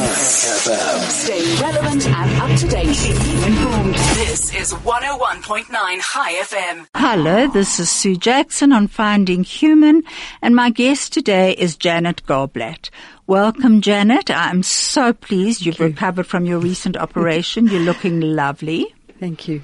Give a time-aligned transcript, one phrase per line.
[0.00, 1.10] FM.
[1.10, 3.08] Stay relevant and up to date.
[3.46, 3.94] Informed.
[3.94, 5.66] This is 101.9
[6.00, 6.86] Chai FM.
[6.94, 10.02] Hello, this is Sue Jackson on Finding Human,
[10.40, 12.88] and my guest today is Janet Goldblatt.
[13.26, 14.30] Welcome, Janet.
[14.30, 17.66] I'm so pleased you've recovered from your recent operation.
[17.66, 18.94] You're looking lovely.
[19.18, 19.60] Thank you.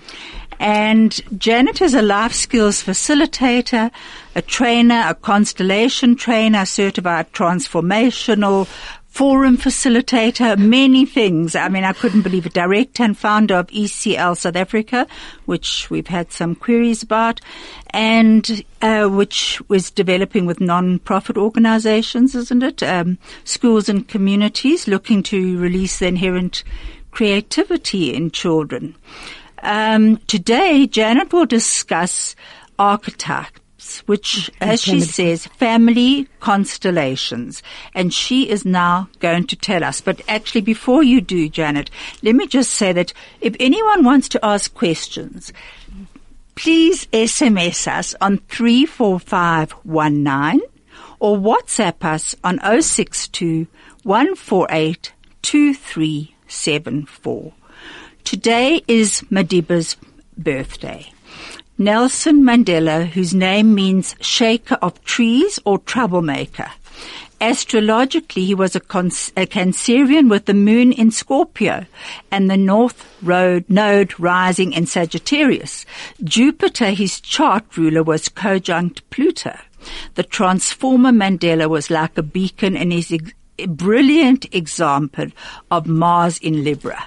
[0.59, 3.91] And Janet is a life skills facilitator,
[4.35, 8.69] a trainer, a constellation trainer, certified transformational
[9.17, 11.57] forum facilitator, many things.
[11.57, 12.53] I mean, I couldn't believe it.
[12.53, 15.07] Director and founder of ECL South Africa,
[15.47, 17.41] which we've had some queries about,
[17.91, 22.83] and uh, which was developing with non-profit organizations, isn't it?
[22.83, 26.63] Um, schools and communities looking to release the inherent
[27.11, 28.95] creativity in children.
[29.63, 32.37] Um, today, Janet will discuss
[34.07, 37.63] which, mm, as she says, family constellations.
[37.95, 40.01] And she is now going to tell us.
[40.01, 41.91] But actually, before you do, Janet,
[42.23, 45.53] let me just say that if anyone wants to ask questions,
[46.55, 50.61] please SMS us on 34519
[51.19, 53.67] or WhatsApp us on 062
[54.03, 57.53] 148 2374.
[58.25, 59.97] Today is Madiba's
[60.37, 61.13] birthday.
[61.79, 66.71] Nelson Mandela, whose name means shaker of trees or troublemaker.
[67.39, 71.85] Astrologically, he was a, a Cancerian with the moon in Scorpio
[72.31, 75.85] and the north road node rising in Sagittarius.
[76.25, 79.59] Jupiter, his chart ruler, was conjunct Pluto.
[80.15, 85.27] The transformer Mandela was like a beacon and is a brilliant example
[85.71, 87.07] of Mars in Libra.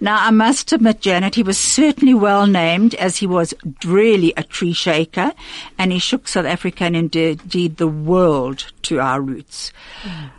[0.00, 4.42] Now, I must admit, Janet, he was certainly well named as he was really a
[4.42, 5.32] tree shaker
[5.78, 9.72] and he shook South Africa and indeed the world to our roots.
[10.02, 10.30] Mm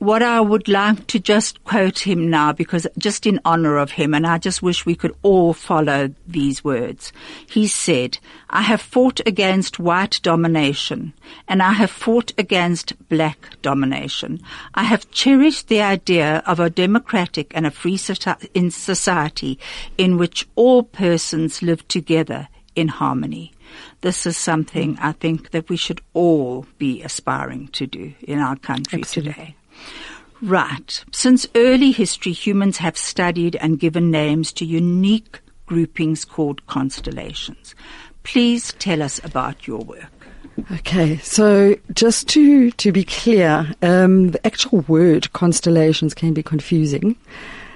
[0.00, 4.14] what I would like to just quote him now because just in honor of him
[4.14, 7.12] and I just wish we could all follow these words.
[7.46, 11.12] He said, I have fought against white domination
[11.46, 14.40] and I have fought against black domination.
[14.74, 19.58] I have cherished the idea of a democratic and a free society
[19.98, 23.52] in which all persons live together in harmony.
[24.00, 28.56] This is something I think that we should all be aspiring to do in our
[28.56, 29.32] country Absolutely.
[29.34, 29.56] today.
[30.42, 31.04] Right.
[31.12, 37.74] Since early history, humans have studied and given names to unique groupings called constellations.
[38.22, 40.20] Please tell us about your work.
[40.72, 47.16] Okay, so just to to be clear, um, the actual word constellations can be confusing.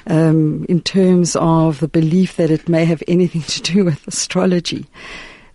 [0.06, 4.86] Um, in terms of the belief that it may have anything to do with astrology.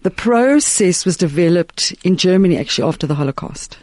[0.02, 3.78] The process was developed in Germany actually after the Holocaust.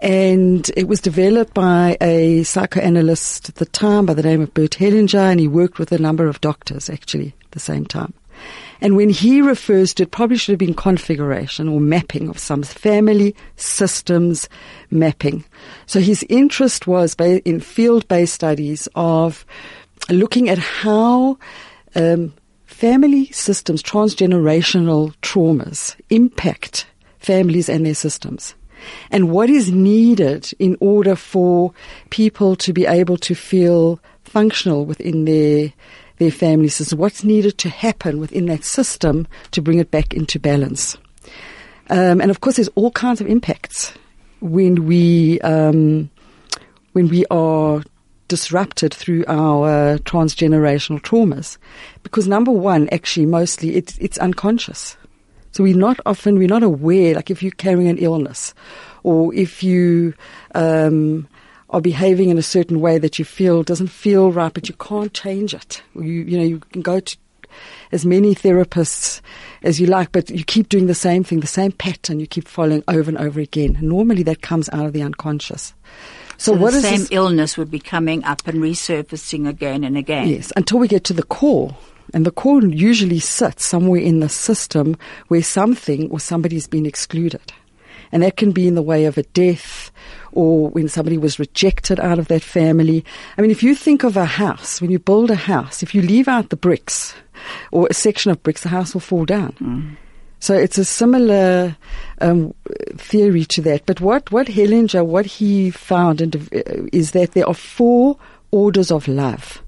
[0.00, 4.72] And it was developed by a psychoanalyst at the time by the name of Bert
[4.72, 8.14] Hellinger, and he worked with a number of doctors actually at the same time.
[8.80, 12.62] And when he refers to it, probably should have been configuration or mapping of some
[12.62, 14.48] family systems
[14.90, 15.44] mapping.
[15.84, 19.44] So his interest was in field-based studies of
[20.08, 21.38] looking at how
[21.94, 22.32] um,
[22.64, 26.86] family systems, transgenerational traumas impact
[27.18, 28.54] families and their systems
[29.10, 31.72] and what is needed in order for
[32.10, 35.72] people to be able to feel functional within their
[36.18, 36.98] their family system.
[36.98, 40.96] What's needed to happen within that system to bring it back into balance?
[41.88, 43.92] Um, and of course, there's all kinds of impacts
[44.40, 46.10] when we um,
[46.92, 47.82] when we are
[48.28, 51.58] disrupted through our transgenerational traumas,
[52.04, 54.96] because number one, actually, mostly it's unconscious.
[55.52, 58.54] So we're not often, we're not aware, like if you're carrying an illness
[59.02, 60.14] or if you,
[60.54, 61.28] um,
[61.70, 65.14] are behaving in a certain way that you feel doesn't feel right, but you can't
[65.14, 65.82] change it.
[65.94, 67.16] You, you know, you can go to
[67.92, 69.20] as many therapists
[69.62, 72.46] as you like, but you keep doing the same thing, the same pattern you keep
[72.46, 73.76] following over and over again.
[73.76, 75.74] And normally that comes out of the unconscious.
[76.36, 77.12] So, so what the same this?
[77.12, 80.28] illness would be coming up and resurfacing again and again.
[80.28, 81.76] Yes, until we get to the core.
[82.12, 84.96] And the core usually sits somewhere in the system
[85.28, 87.52] where something or somebody's been excluded.
[88.12, 89.90] And that can be in the way of a death
[90.32, 93.04] or when somebody was rejected out of that family.
[93.38, 96.02] I mean, if you think of a house, when you build a house, if you
[96.02, 97.14] leave out the bricks
[97.70, 99.52] or a section of bricks, the house will fall down.
[99.60, 99.96] Mm.
[100.40, 101.76] So it's a similar
[102.20, 102.54] um,
[102.96, 103.84] theory to that.
[103.86, 106.38] But what, what Hellinger, what he found uh,
[106.92, 108.16] is that there are four
[108.50, 109.62] orders of love.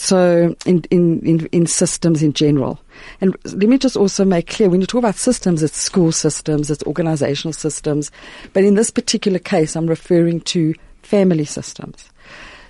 [0.00, 2.78] So in, in, in, in, systems in general.
[3.20, 6.70] And let me just also make clear, when you talk about systems, it's school systems,
[6.70, 8.12] it's organizational systems.
[8.52, 10.72] But in this particular case, I'm referring to
[11.02, 12.10] family systems.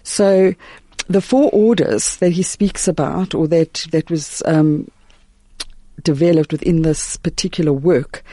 [0.05, 0.55] So
[1.09, 4.91] the four orders that he speaks about, or that that was um,
[6.03, 8.25] developed within this particular work,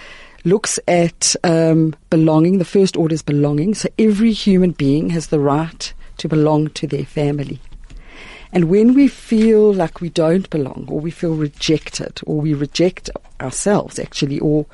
[0.46, 2.60] looks at um, belonging.
[2.60, 3.74] The first order is belonging.
[3.74, 7.60] So every human being has the right to belong to their family.
[8.56, 13.10] And when we feel like we don't belong, or we feel rejected, or we reject
[13.42, 14.66] ourselves actually, or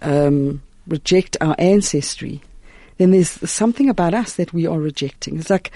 [0.00, 2.40] um, reject our ancestry,
[2.98, 5.40] then there's something about us that we are rejecting.
[5.40, 5.72] It's like,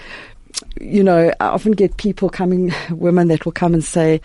[0.79, 4.21] you know, I often get people coming, women that will come and say,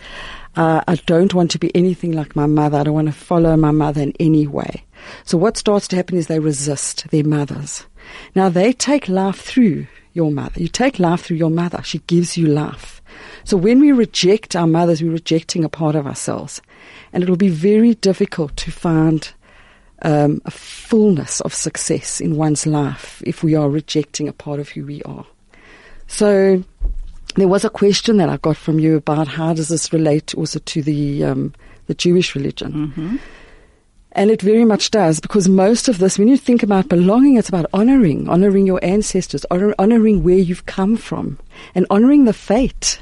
[0.55, 2.77] uh, I don't want to be anything like my mother.
[2.77, 4.85] I don't want to follow my mother in any way.
[5.25, 7.85] So what starts to happen is they resist their mothers.
[8.35, 10.61] Now they take life through your mother.
[10.61, 11.83] You take life through your mother.
[11.83, 12.96] She gives you life.
[13.47, 16.61] So when we reject our mothers, we're rejecting a part of ourselves.
[17.13, 19.31] And it will be very difficult to find
[20.01, 24.67] um, a fullness of success in one's life if we are rejecting a part of
[24.67, 25.25] who we are.
[26.07, 26.61] So
[27.35, 30.59] there was a question that I got from you about how does this relate also
[30.59, 31.53] to the um,
[31.85, 32.73] the Jewish religion.
[32.73, 33.15] Mm-hmm.
[34.11, 37.47] And it very much does because most of this, when you think about belonging, it's
[37.47, 41.39] about honoring, honoring your ancestors, honor, honoring where you've come from,
[41.75, 42.99] and honoring the fate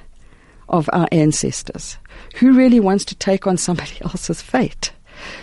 [0.69, 1.97] of our ancestors.
[2.35, 4.91] Who really wants to take on somebody else's fate?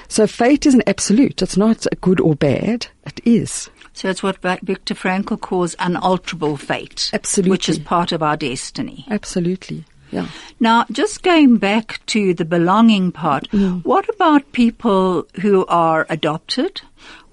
[0.09, 1.41] So fate is an absolute.
[1.43, 2.87] It's not good or bad.
[3.05, 3.71] It is.
[3.95, 7.11] So it's what Viktor Frankl calls unalterable fate.
[7.13, 7.51] Absolutely.
[7.51, 9.07] Which is part of our destiny.
[9.11, 9.85] Absolutely.
[10.11, 10.29] Yeah.
[10.61, 13.83] Now, just going back to the belonging part, Mm.
[13.85, 16.83] what about people who are adopted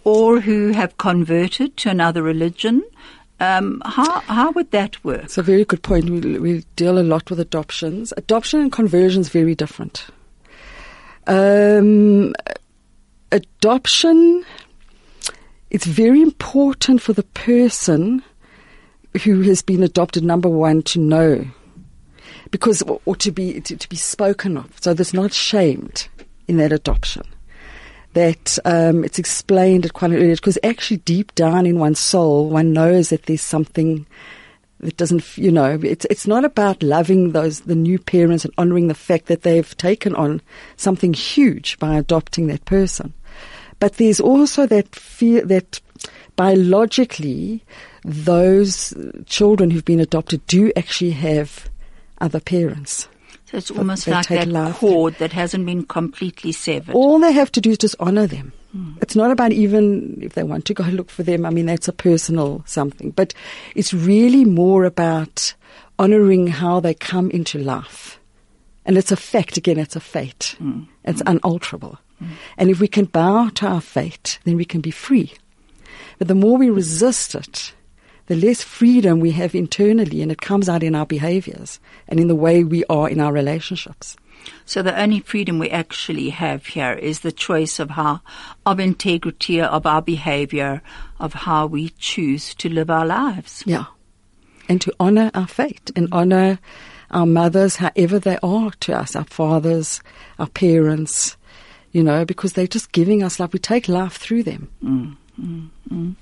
[0.05, 2.83] or who have converted to another religion?
[3.39, 5.23] Um, how, how would that work?
[5.23, 6.09] It's a very good point.
[6.09, 8.13] We, we deal a lot with adoptions.
[8.17, 10.07] Adoption and conversion is very different.
[11.27, 12.33] Um,
[13.31, 14.43] adoption,
[15.69, 18.23] it's very important for the person
[19.23, 21.45] who has been adopted, number one, to know
[22.51, 24.71] because or, to be to, to, be spoken of.
[24.81, 26.07] So there's not shamed
[26.47, 27.23] in that adoption.
[28.13, 32.49] That um, it's explained at quite an early because actually deep down in one's soul,
[32.49, 34.07] one knows that there's something
[34.79, 38.87] that doesn't, you know, it's it's not about loving those the new parents and honouring
[38.87, 40.41] the fact that they've taken on
[40.77, 43.13] something huge by adopting that person.
[43.79, 45.79] But there's also that fear that
[46.35, 47.63] biologically
[48.03, 48.93] those
[49.25, 51.69] children who've been adopted do actually have
[52.21, 53.07] other parents.
[53.51, 54.75] So it's almost like that life.
[54.75, 56.93] cord that hasn't been completely severed.
[56.93, 58.53] All they have to do is just honor them.
[58.71, 58.91] Hmm.
[59.01, 61.45] It's not about even if they want to go look for them.
[61.45, 63.33] I mean, that's a personal something, but
[63.73, 65.55] it's really more about
[65.97, 68.19] honoring how they come into life.
[68.85, 70.55] And it's a fact, again, it's a fate.
[70.59, 70.83] Hmm.
[71.03, 71.29] It's hmm.
[71.29, 71.97] unalterable.
[72.57, 75.33] And if we can bow to our fate, then we can be free.
[76.17, 77.73] But the more we resist it,
[78.29, 82.27] the less freedom we have internally, and it comes out in our behaviors and in
[82.27, 84.15] the way we are in our relationships.
[84.65, 88.21] So the only freedom we actually have here is the choice of how,
[88.67, 90.83] of integrity, of our behavior,
[91.19, 93.63] of how we choose to live our lives.
[93.65, 93.85] Yeah.
[94.69, 96.59] And to honor our fate and honor
[97.09, 100.01] our mothers, however they are to us, our fathers,
[100.37, 101.35] our parents,
[101.91, 103.53] you know, because they're just giving us life.
[103.53, 104.69] We take life through them.
[104.83, 106.15] Mm, mm, mm.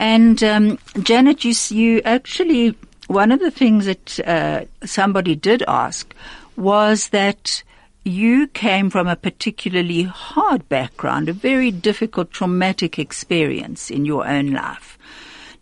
[0.00, 2.74] And um, Janet, you, you actually
[3.06, 6.14] one of the things that uh, somebody did ask
[6.56, 7.62] was that
[8.04, 14.52] you came from a particularly hard background, a very difficult, traumatic experience in your own
[14.52, 14.96] life.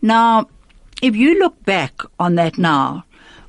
[0.03, 0.49] Now,
[1.01, 3.05] if you look back on that now,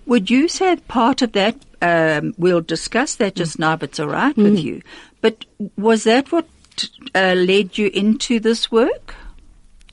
[0.05, 1.57] would you say part of that?
[1.81, 4.81] Um, we'll discuss that just now, if it's all right with you.
[5.21, 5.45] But
[5.77, 6.47] was that what
[7.13, 9.13] uh, led you into this work?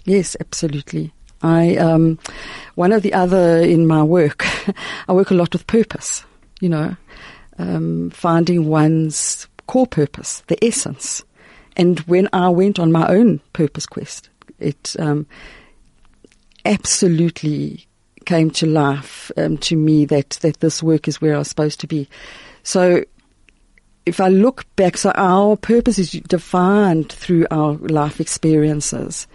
[0.06, 1.12] Yes, absolutely.
[1.42, 2.18] I um,
[2.76, 4.46] one of the other in my work,
[5.08, 6.24] I work a lot with purpose.
[6.60, 6.96] You know,
[7.58, 11.22] um, finding one's core purpose, the essence.
[11.76, 15.26] And when I went on my own purpose quest, it um,
[16.64, 17.86] absolutely
[18.24, 21.80] came to life um, to me that that this work is where I was supposed
[21.80, 22.08] to be.
[22.62, 23.04] So
[24.06, 29.26] if I look back, so our purpose is defined through our life experiences.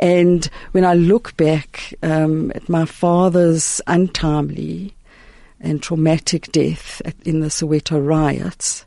[0.00, 4.94] And when I look back um, at my father's untimely
[5.60, 8.84] and traumatic death at, in the Soweto riots,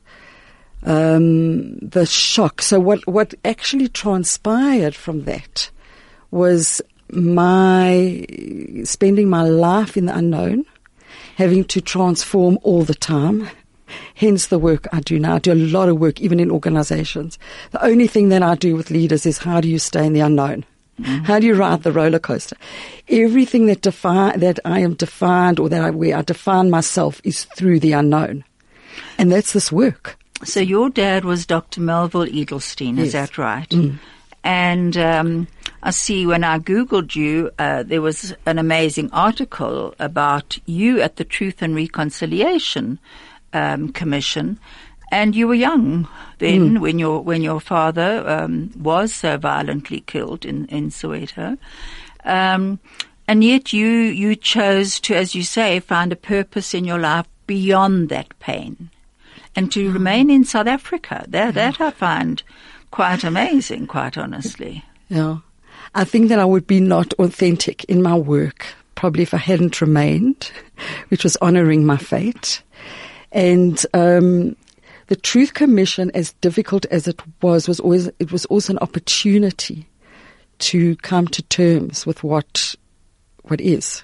[0.84, 2.62] um, the shock.
[2.62, 5.72] So what, what actually transpired from that
[6.32, 6.82] was
[7.12, 8.26] my
[8.84, 10.66] spending my life in the unknown,
[11.38, 13.50] having to transform all the time.
[14.16, 15.36] Hence the work I do now.
[15.36, 17.38] I do a lot of work even in organizations.
[17.72, 20.20] The only thing that I do with leaders is how do you stay in the
[20.22, 20.66] unknown?
[21.24, 22.58] How do you ride the roller coaster?
[23.08, 27.46] Everything that define that I am defined or that I where I define myself is
[27.56, 28.44] through the unknown,
[29.18, 30.18] and that's this work.
[30.44, 31.80] So your dad was Dr.
[31.80, 33.30] Melville Edelstein, is Yes.
[33.30, 33.74] that right?
[34.44, 35.48] And um,
[35.84, 41.16] I see when I googled you, uh, there was an amazing article about you at
[41.16, 43.00] the Truth and Reconciliation
[43.54, 44.60] um, Commission,
[45.12, 46.08] and you were young
[46.40, 51.58] then when your when your father um, was so violently killed in in Soweto.
[52.26, 52.80] Um,
[53.28, 57.28] and yet you you chose to, as you say, find a purpose in your life
[57.46, 58.90] beyond that pain
[59.56, 61.26] and to remain in South Africa.
[61.28, 62.42] That, that I find
[62.92, 64.84] quite amazing, quite honestly.
[65.10, 65.40] Yeah.
[65.96, 69.82] I think that I would be not authentic in my work, probably if I hadn't
[69.82, 70.52] remained,
[71.10, 72.62] which was honoring my fate.
[73.32, 74.56] And um,
[75.08, 79.88] the Truth Commission, as difficult as it was, was always it was also an opportunity
[80.60, 82.76] to come to terms with what
[83.44, 84.04] what is,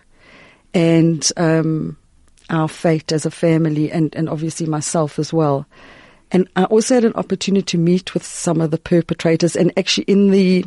[0.73, 1.97] and um,
[2.49, 5.65] our fate as a family, and and obviously myself as well.
[6.31, 10.05] And I also had an opportunity to meet with some of the perpetrators, and actually
[10.05, 10.65] in the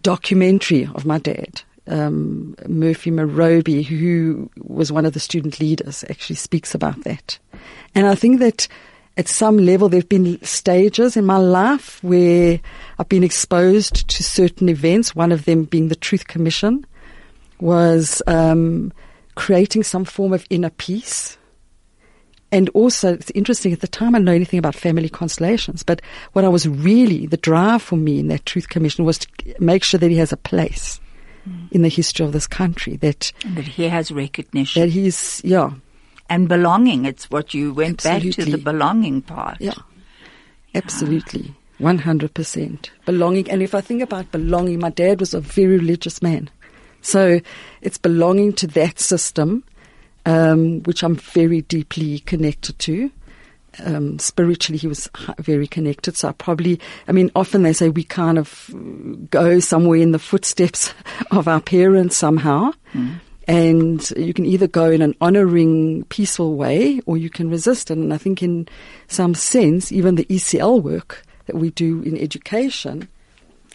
[0.00, 6.36] documentary of my dad, um, Murphy Morobe, who was one of the student leaders, actually
[6.36, 7.38] speaks about that.
[7.94, 8.68] And I think that
[9.16, 12.60] at some level there have been stages in my life where
[12.98, 16.86] I've been exposed to certain events, one of them being the Truth Commission,
[17.60, 18.92] was um,
[19.36, 21.38] creating some form of inner peace.
[22.50, 26.00] And also, it's interesting, at the time I didn't know anything about family constellations, but
[26.34, 29.82] what I was really, the drive for me in that Truth Commission was to make
[29.82, 31.00] sure that he has a place
[31.70, 35.72] in the history of this country, that, And that he has recognition that he's, yeah,
[36.28, 37.04] and belonging.
[37.04, 39.60] It's what you went back to the belonging part.
[39.60, 39.74] yeah,
[40.74, 43.50] absolutely, 100% belonging.
[43.50, 46.50] And if I think about belonging, my dad was a very religious man.
[47.02, 47.40] So
[47.82, 49.64] it's belonging to that system,
[50.24, 53.10] um, which I'm very deeply connected to.
[53.84, 56.16] Um, spiritually, he was very connected.
[56.16, 58.70] So I probably, I mean, often they say we kind of
[59.30, 60.94] go somewhere in the footsteps
[61.30, 62.72] of our parents somehow.
[63.46, 67.90] And you can either go in an honoring, peaceful way or you can resist.
[67.90, 68.68] And I think in
[69.08, 73.08] some sense, even the ECL work that we do in education,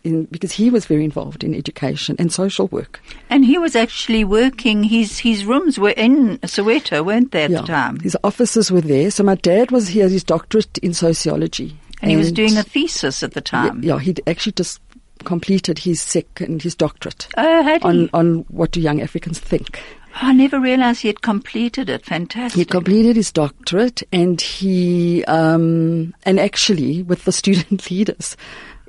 [0.04, 3.02] in, because he was very involved in education and social work.
[3.30, 7.62] And he was actually working, his, his rooms were in Soweto, weren't they, at the
[7.62, 8.00] time?
[8.00, 9.12] His offices were there.
[9.12, 11.78] So my dad was, he had his doctorate in sociology.
[12.02, 13.84] And he was doing a thesis at the time.
[13.84, 14.80] Yeah, he'd actually just
[15.26, 17.88] completed his second, his doctorate Oh, had he?
[17.88, 19.82] on, on what do young Africans think.
[20.16, 22.06] I never realized he had completed it.
[22.06, 22.58] Fantastic.
[22.58, 28.36] He completed his doctorate and he, um, and actually with the student leaders,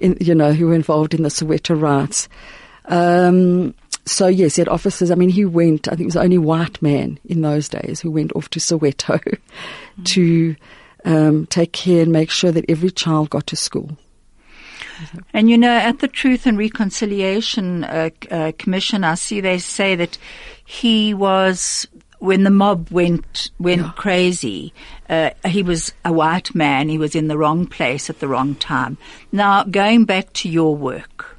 [0.00, 2.28] in, you know, who were involved in the Soweto riots.
[2.87, 3.75] Um,
[4.07, 5.11] so yes, he had officers.
[5.11, 8.00] I mean, he went, I think he was the only white man in those days
[8.00, 9.38] who went off to Soweto
[10.04, 10.57] to,
[11.04, 13.97] um, take care and make sure that every child got to school.
[15.33, 19.95] And you know, at the Truth and Reconciliation uh, uh, Commission, I see they say
[19.95, 20.19] that
[20.64, 21.87] he was
[22.21, 24.73] when the mob went went crazy.
[25.09, 26.89] Uh, he was a white man.
[26.89, 28.97] He was in the wrong place at the wrong time.
[29.33, 31.37] Now, going back to your work,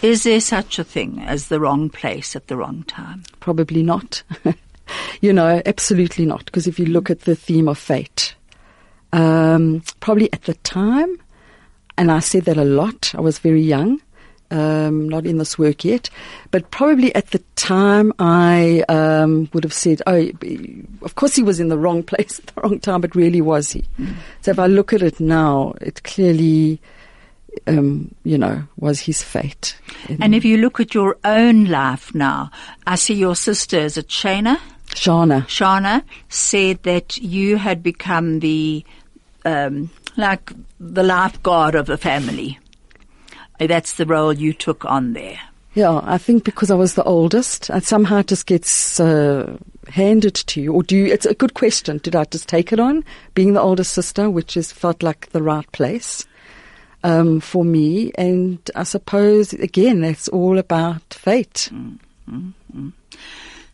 [0.00, 3.24] is there such a thing as the wrong place at the wrong time?
[3.40, 4.22] Probably not.
[5.20, 6.44] you know, absolutely not.
[6.44, 8.34] Because if you look at the theme of fate,
[9.12, 11.20] um, probably at the time,
[11.98, 14.00] and I said that a lot, I was very young,
[14.50, 16.10] um, not in this work yet,
[16.50, 20.30] but probably at the time I um, would have said, oh,
[21.02, 23.72] of course he was in the wrong place at the wrong time, but really was
[23.72, 23.84] he?
[24.42, 26.80] So if I look at it now, it clearly,
[27.66, 29.76] um, you know, was his fate.
[30.20, 32.50] And if you look at your own life now,
[32.86, 34.58] I see your sister is it Shana.
[34.94, 35.46] Shana.
[35.46, 38.84] Shana said that you had become the
[39.44, 42.58] um, like the lifeguard of the family.
[43.60, 45.38] That's the role you took on there.
[45.74, 49.56] Yeah, I think because I was the oldest, it somehow just gets uh,
[49.88, 50.72] handed to you.
[50.72, 51.06] Or do you?
[51.06, 51.98] It's a good question.
[51.98, 55.42] Did I just take it on, being the oldest sister, which is felt like the
[55.42, 56.26] right place
[57.04, 58.10] um, for me?
[58.16, 61.70] And I suppose again, that's all about fate.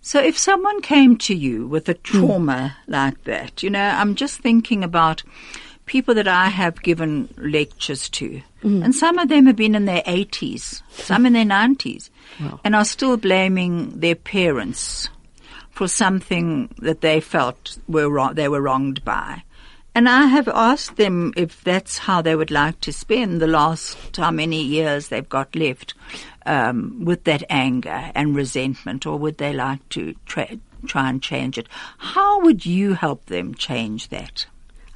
[0.03, 4.39] So if someone came to you with a trauma like that, you know, I'm just
[4.41, 5.23] thinking about
[5.87, 10.03] people that I have given lectures to, and some of them have been in their
[10.03, 12.11] 80s, some in their 90s,
[12.65, 15.09] and are still blaming their parents
[15.71, 19.43] for something that they felt were wrong, they were wronged by.
[19.95, 24.17] And I have asked them if that's how they would like to spend the last
[24.17, 25.95] how many years they've got left
[26.45, 31.57] um, with that anger and resentment, or would they like to tra- try and change
[31.57, 31.69] it?
[31.99, 34.47] How would you help them change that?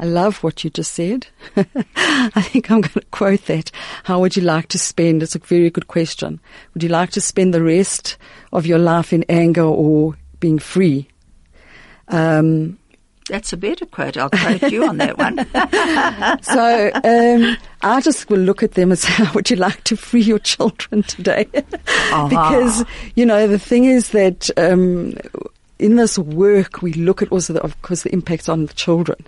[0.01, 1.27] I love what you just said.
[1.57, 3.71] I think I'm going to quote that.
[4.05, 5.23] How would you like to spend?
[5.23, 6.41] It's a very good question.
[6.73, 8.17] Would you like to spend the rest
[8.51, 11.07] of your life in anger or being free?
[12.09, 12.79] Um,
[13.29, 14.17] That's a better quote.
[14.17, 15.37] I'll quote you on that one.
[16.45, 19.97] so um, I just will look at them and say, "How would you like to
[19.97, 25.13] free your children today?" because you know the thing is that um,
[25.79, 29.27] in this work we look at also, the, of course, the impacts on the children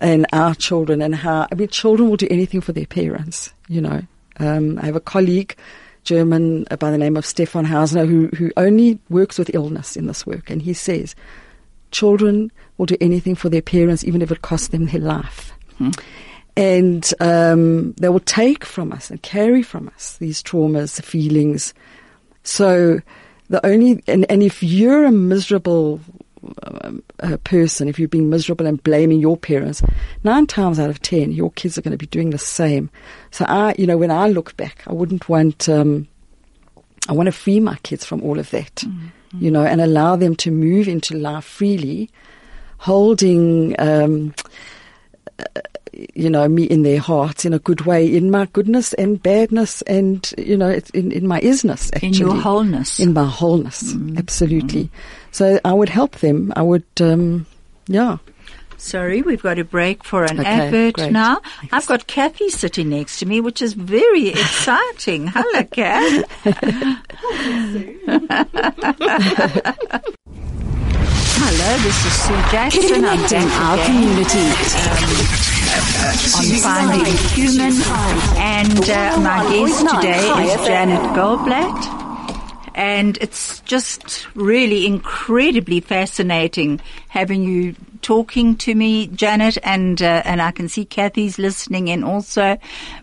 [0.00, 3.52] and our children and how I mean, children will do anything for their parents.
[3.68, 4.02] You know,
[4.38, 5.56] um, I have a colleague.
[6.04, 10.06] German uh, by the name of Stephan Hausner, who, who only works with illness in
[10.06, 11.14] this work, and he says
[11.90, 15.52] children will do anything for their parents, even if it costs them their life.
[15.76, 15.90] Hmm.
[16.56, 21.72] And um, they will take from us and carry from us these traumas, feelings.
[22.42, 23.00] So
[23.48, 26.00] the only and, and if you're a miserable
[27.20, 29.82] uh, person, if you're being miserable and blaming your parents,
[30.24, 32.90] nine times out of ten, your kids are going to be doing the same.
[33.30, 35.68] So I, you know, when I look back, I wouldn't want.
[35.68, 36.08] Um,
[37.08, 39.08] I want to free my kids from all of that, mm-hmm.
[39.42, 42.10] you know, and allow them to move into life freely,
[42.78, 43.74] holding.
[43.78, 44.34] Um,
[46.14, 49.82] you know, me in their hearts in a good way, in my goodness and badness,
[49.82, 54.18] and you know, in in my isness, actually, in your wholeness, in my wholeness, mm.
[54.18, 54.84] absolutely.
[54.84, 54.90] Mm.
[55.38, 56.52] So I would help them.
[56.56, 57.46] I would, um,
[57.86, 58.16] yeah.
[58.76, 61.12] Sorry, we've got a break for an okay, advert great.
[61.12, 61.36] now.
[61.60, 61.72] Thanks.
[61.72, 65.28] I've got Kathy sitting next to me, which is very exciting.
[65.32, 66.24] Hello, Kath.
[71.38, 72.94] Hello, this is Sue Jackson.
[72.94, 74.42] Connecting our community.
[74.74, 75.06] Um,
[76.34, 77.74] on Finding Human.
[78.36, 82.07] And uh, my guest today is Janet Goldblatt
[82.78, 90.40] and it's just really incredibly fascinating having you talking to me, Janet, and uh, and
[90.40, 92.56] I can see Kathy's listening in also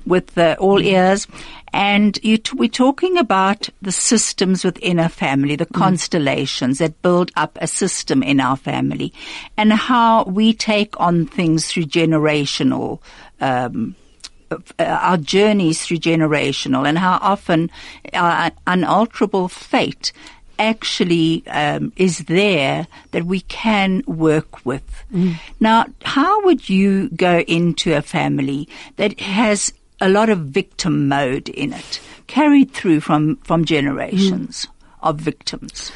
[0.05, 1.27] with uh, all ears.
[1.73, 5.75] And t- we're talking about the systems within a family, the mm.
[5.75, 9.11] constellations that build up a system in our family,
[9.57, 13.01] and how we take on things through generational.
[13.41, 13.95] Um,
[14.79, 17.69] our journeys through generational and how often
[18.13, 20.11] our unalterable fate
[20.59, 25.03] actually um, is there that we can work with.
[25.13, 25.35] Mm.
[25.59, 31.49] Now, how would you go into a family that has a lot of victim mode
[31.49, 35.09] in it, carried through from, from generations mm.
[35.09, 35.91] of victims?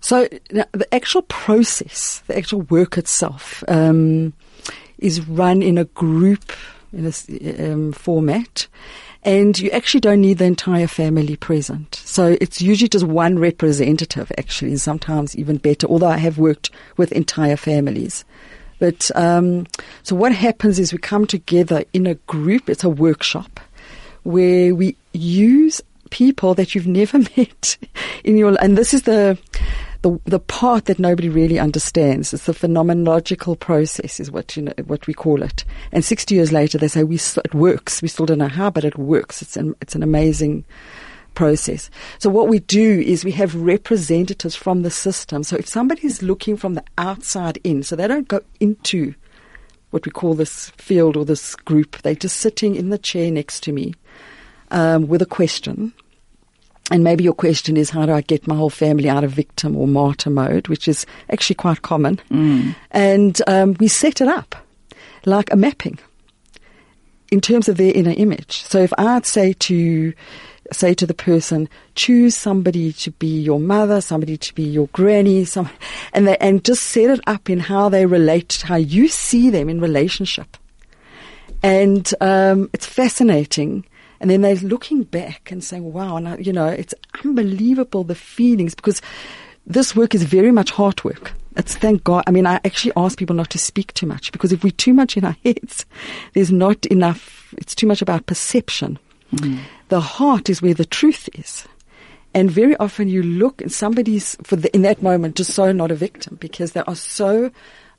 [0.00, 4.34] So the actual process, the actual work itself, um,
[4.98, 6.52] is run in a group
[7.58, 8.66] um, format.
[9.22, 11.94] And you actually don't need the entire family present.
[11.94, 17.10] So it's usually just one representative, actually, sometimes even better, although I have worked with
[17.12, 18.24] entire families.
[18.78, 19.66] But um,
[20.02, 23.60] so what happens is we come together in a group, it's a workshop
[24.24, 25.80] where we use
[26.10, 27.76] people that you've never met
[28.24, 29.38] in your and this is the
[30.04, 32.34] the the part that nobody really understands.
[32.34, 35.64] It's the phenomenological process, is what you know, what we call it.
[35.92, 38.02] And 60 years later, they say we it works.
[38.02, 39.40] We still don't know how, but it works.
[39.40, 40.66] It's an it's an amazing
[41.32, 41.88] process.
[42.18, 45.42] So what we do is we have representatives from the system.
[45.42, 49.14] So if somebody's looking from the outside in, so they don't go into
[49.90, 53.62] what we call this field or this group, they're just sitting in the chair next
[53.62, 53.94] to me
[54.70, 55.94] um, with a question
[56.90, 59.76] and maybe your question is, how do I get my whole family out of victim
[59.76, 62.20] or martyr mode, which is actually quite common.
[62.30, 62.74] Mm.
[62.90, 64.54] And um, we set it up
[65.24, 65.98] like a mapping
[67.30, 68.62] in terms of their inner image.
[68.62, 70.12] So if I'd say to
[70.72, 75.44] say to the person, choose somebody to be your mother, somebody to be your granny,
[75.44, 75.68] some,
[76.12, 79.68] and they, and just set it up in how they relate, how you see them
[79.68, 80.56] in relationship.
[81.62, 83.84] And um, it's fascinating
[84.24, 88.14] and then they're looking back and saying, wow, and I, you know, it's unbelievable the
[88.14, 89.02] feelings because
[89.66, 91.34] this work is very much heart work.
[91.58, 92.24] It's thank God.
[92.26, 94.94] I mean, I actually ask people not to speak too much because if we're too
[94.94, 95.84] much in our heads,
[96.32, 98.98] there's not enough, it's too much about perception.
[99.30, 99.58] Mm-hmm.
[99.90, 101.68] The heart is where the truth is.
[102.32, 105.90] And very often you look and somebody's for the, in that moment just so not
[105.90, 107.50] a victim because they are so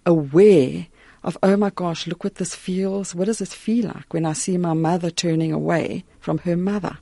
[0.08, 0.88] aware
[1.26, 3.14] of, oh my gosh, look what this feels.
[3.14, 6.98] What does this feel like when I see my mother turning away from her mother?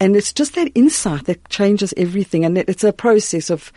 [0.00, 2.44] And it's just that insight that changes everything.
[2.44, 3.72] And it's a process of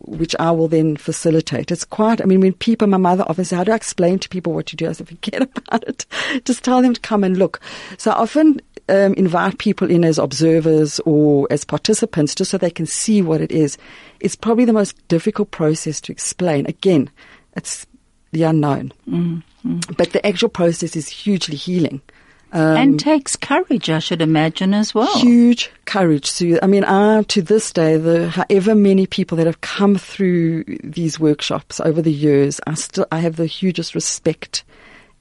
[0.00, 1.70] which I will then facilitate.
[1.70, 4.28] It's quite, I mean, when people, my mother often says, how do I explain to
[4.28, 4.88] people what to do?
[4.88, 6.06] I said, forget about it.
[6.44, 7.60] Just tell them to come and look.
[7.98, 12.70] So I often um, invite people in as observers or as participants just so they
[12.70, 13.78] can see what it is.
[14.20, 16.66] It's probably the most difficult process to explain.
[16.66, 17.10] Again,
[17.56, 17.86] it's
[18.34, 18.92] the unknown.
[19.08, 19.78] Mm-hmm.
[19.96, 22.02] But the actual process is hugely healing.
[22.52, 25.18] Um, and takes courage, I should imagine, as well.
[25.18, 26.30] Huge courage.
[26.30, 30.62] So, I mean, I, to this day, the however many people that have come through
[30.84, 34.62] these workshops over the years, I still, I have the hugest respect,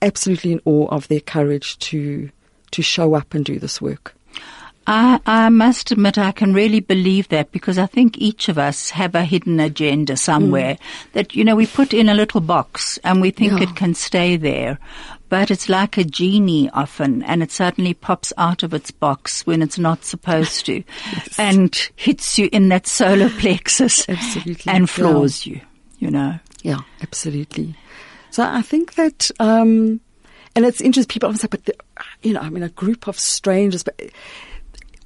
[0.03, 2.29] absolutely in awe of their courage to,
[2.69, 4.13] to show up and do this work.
[4.85, 8.89] I, I must admit I can really believe that because I think each of us
[8.89, 11.11] have a hidden agenda somewhere mm.
[11.13, 13.63] that, you know, we put in a little box and we think yeah.
[13.63, 14.79] it can stay there.
[15.29, 19.61] But it's like a genie often and it suddenly pops out of its box when
[19.61, 21.39] it's not supposed to yes.
[21.39, 24.71] and hits you in that solar plexus absolutely.
[24.71, 25.53] and floors yeah.
[25.53, 25.61] you,
[25.99, 26.39] you know.
[26.61, 27.75] Yeah, absolutely.
[28.31, 30.01] So I think that, um,
[30.55, 31.75] and it's interesting, people often say, but, the,
[32.21, 33.99] you know, I mean, a group of strangers, but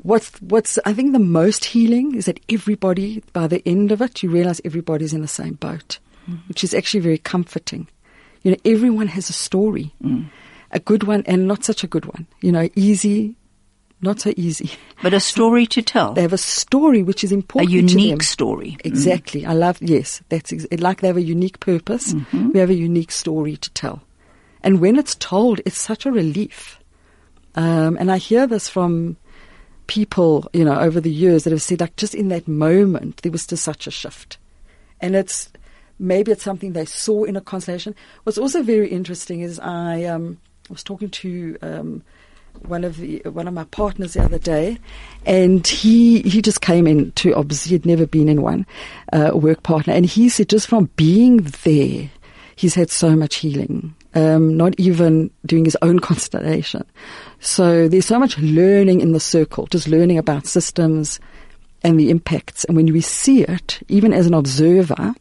[0.08, 4.24] what's what's I think the most healing is that everybody by the end of it
[4.24, 6.40] you realize everybody's in the same boat, mm.
[6.48, 7.88] which is actually very comforting.
[8.44, 10.26] You know, everyone has a story, mm.
[10.72, 12.26] a good one and not such a good one.
[12.42, 13.36] You know, easy,
[14.02, 14.72] not so easy,
[15.04, 16.14] but a story to tell.
[16.14, 17.70] They have a story which is important.
[17.70, 18.78] A unique story.
[18.86, 19.42] Exactly.
[19.42, 19.50] Mm.
[19.50, 19.78] I love.
[19.82, 22.14] Yes, that's ex- like they have a unique purpose.
[22.14, 22.52] Mm-hmm.
[22.52, 24.04] We have a unique story to tell,
[24.64, 26.80] and when it's told, it's such a relief.
[27.56, 29.18] Um, and I hear this from
[29.88, 33.32] people, you know, over the years that have said, like, just in that moment, there
[33.32, 34.38] was just such a shift.
[35.00, 35.50] And it's
[36.00, 37.96] maybe it's something they saw in a constellation.
[38.24, 42.04] What's also very interesting is I um, was talking to um,
[42.66, 44.78] one of the one of my partners the other day,
[45.26, 48.66] and he he just came in to obviously he'd never been in one
[49.14, 52.10] uh, work partner, and he said just from being there,
[52.56, 53.96] he's had so much healing.
[54.18, 56.84] Um, not even doing his own constellation.
[57.40, 61.20] So there's so much learning in the circle, just learning about systems
[61.84, 62.64] and the impacts.
[62.64, 65.14] And when we see it, even as an observer,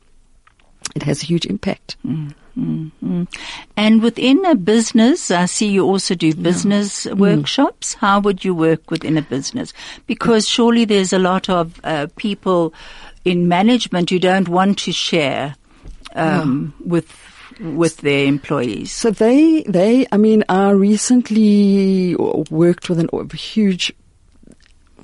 [0.94, 1.96] it has a huge impact.
[2.06, 3.28] Mm, mm, mm.
[3.76, 7.12] And within a business, I see you also do business yeah.
[7.12, 7.18] Mm.
[7.18, 7.94] workshops.
[7.94, 9.74] How would you work within a business?
[10.06, 12.72] Because surely there's a lot of uh, people
[13.24, 15.54] in management who don't want to share
[16.14, 17.10] um, with
[17.60, 18.92] with their employees?
[18.92, 22.16] So they, they, I mean, I recently
[22.50, 23.92] worked with an, a huge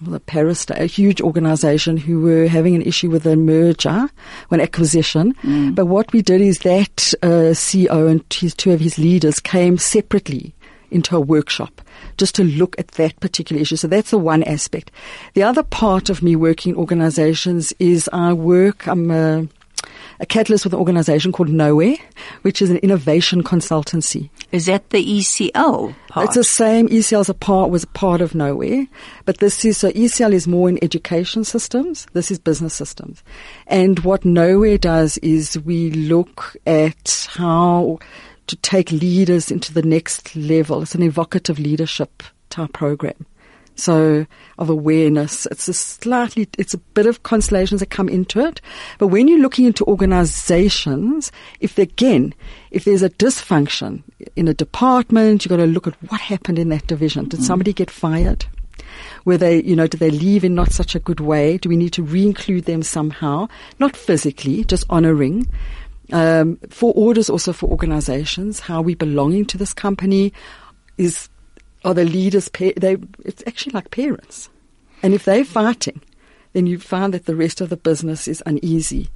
[0.04, 4.08] well, a Paris, a huge organization who were having an issue with a merger,
[4.50, 5.34] an acquisition.
[5.42, 5.74] Mm.
[5.74, 9.78] But what we did is that uh, CEO and his, two of his leaders came
[9.78, 10.54] separately
[10.90, 11.80] into a workshop
[12.18, 13.76] just to look at that particular issue.
[13.76, 14.90] So that's the one aspect.
[15.34, 19.48] The other part of me working in organizations is I work, I'm a
[20.20, 21.96] a catalyst with an organization called Nowhere,
[22.42, 24.30] which is an innovation consultancy.
[24.52, 26.26] Is that the ECL part?
[26.26, 26.88] It's the same.
[26.88, 28.86] ECL is a part, was a part of Nowhere.
[29.24, 32.06] But this is, so ECL is more in education systems.
[32.12, 33.22] This is business systems.
[33.66, 37.98] And what Nowhere does is we look at how
[38.46, 40.82] to take leaders into the next level.
[40.82, 43.26] It's an evocative leadership type program
[43.74, 44.26] so
[44.58, 45.46] of awareness.
[45.46, 48.61] It's a slightly, it's a bit of constellations that come into it.
[48.98, 52.35] But when you're looking into organizations, if again,
[52.70, 54.02] if there's a dysfunction
[54.37, 57.28] in a department, you've got to look at what happened in that division.
[57.28, 57.44] Did mm.
[57.44, 58.44] somebody get fired?
[59.24, 61.58] Were they, you know, did they leave in not such a good way?
[61.58, 63.48] Do we need to re-include them somehow?
[63.78, 65.48] Not physically, just honoring.
[66.12, 70.32] Um, for orders also for organizations, how are we belonging to this company?
[70.98, 71.30] Is
[71.84, 74.48] are the leaders, they, it's actually like parents.
[75.02, 76.00] And if they're fighting,
[76.52, 79.08] then you find that the rest of the business is uneasy.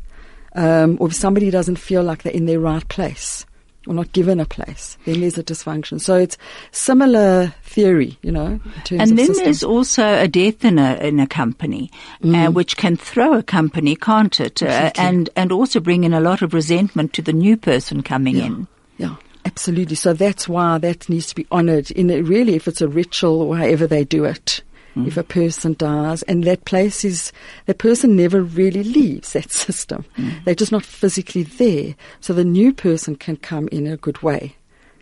[0.54, 3.44] Um, or if somebody doesn't feel like they're in their right place
[3.86, 6.00] or not given a place, then there's a dysfunction.
[6.00, 6.36] So it's
[6.72, 8.58] similar theory, you know.
[8.90, 11.90] and then there's also a death in a in a company,
[12.22, 12.48] uh, mm.
[12.48, 14.62] uh, which can throw a company, can't it?
[14.62, 18.36] Uh, and and also bring in a lot of resentment to the new person coming
[18.36, 18.44] yeah.
[18.46, 18.68] in.
[18.98, 19.16] Yeah.
[19.46, 19.94] Absolutely.
[19.94, 23.42] So that's why that needs to be honoured in it, really if it's a ritual
[23.42, 24.60] or however they do it.
[24.96, 25.06] Mm.
[25.06, 27.32] If a person dies and that place is,
[27.66, 30.04] the person never really leaves that system.
[30.16, 30.44] Mm.
[30.44, 31.94] They're just not physically there.
[32.20, 34.56] So the new person can come in a good way,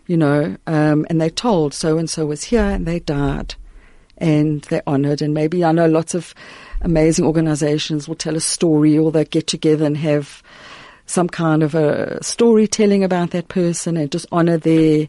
[0.05, 3.55] you know, um, and they're told so and so was here and they died
[4.19, 5.23] and they're honoured.
[5.23, 6.35] And maybe I know lots of
[6.81, 10.43] amazing organizations will tell a story or they get together and have
[11.05, 15.07] some kind of a storytelling about that person and just honor their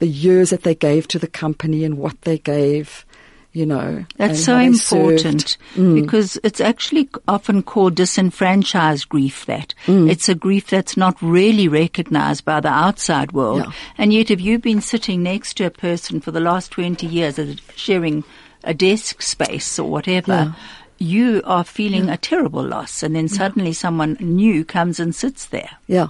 [0.00, 3.04] the years that they gave to the company and what they gave
[3.52, 4.04] you know.
[4.18, 5.02] That's so how they served.
[5.24, 5.94] important Mm.
[6.00, 9.74] because it's actually often called disenfranchised grief that.
[9.86, 10.08] Mm.
[10.10, 13.62] It's a grief that's not really recognized by the outside world.
[13.64, 13.72] Yeah.
[13.96, 17.38] And yet if you've been sitting next to a person for the last 20 years
[17.74, 18.22] sharing
[18.64, 20.52] a desk space or whatever, Yeah.
[20.98, 25.70] You are feeling a terrible loss and then suddenly someone new comes and sits there.
[25.86, 26.08] Yeah,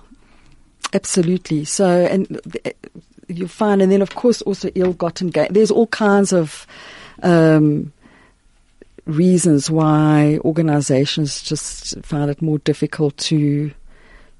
[0.92, 1.64] absolutely.
[1.64, 2.40] So, and
[3.29, 5.48] you find, and then of course also ill-gotten gain.
[5.53, 6.66] There's all kinds of
[7.22, 7.92] um,
[9.05, 13.72] reasons why organizations just find it more difficult to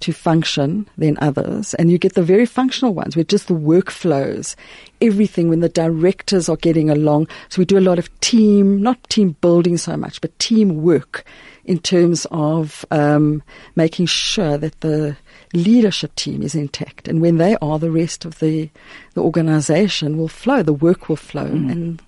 [0.00, 1.74] to function than others.
[1.74, 4.54] And you get the very functional ones where just the workflows,
[5.00, 7.28] everything when the directors are getting along.
[7.48, 11.24] So we do a lot of team, not team building so much, but team work
[11.64, 13.42] in terms of um,
[13.76, 15.16] making sure that the
[15.52, 17.08] leadership team is intact.
[17.08, 18.70] And when they are, the rest of the,
[19.14, 22.00] the organization will flow, the work will flow, and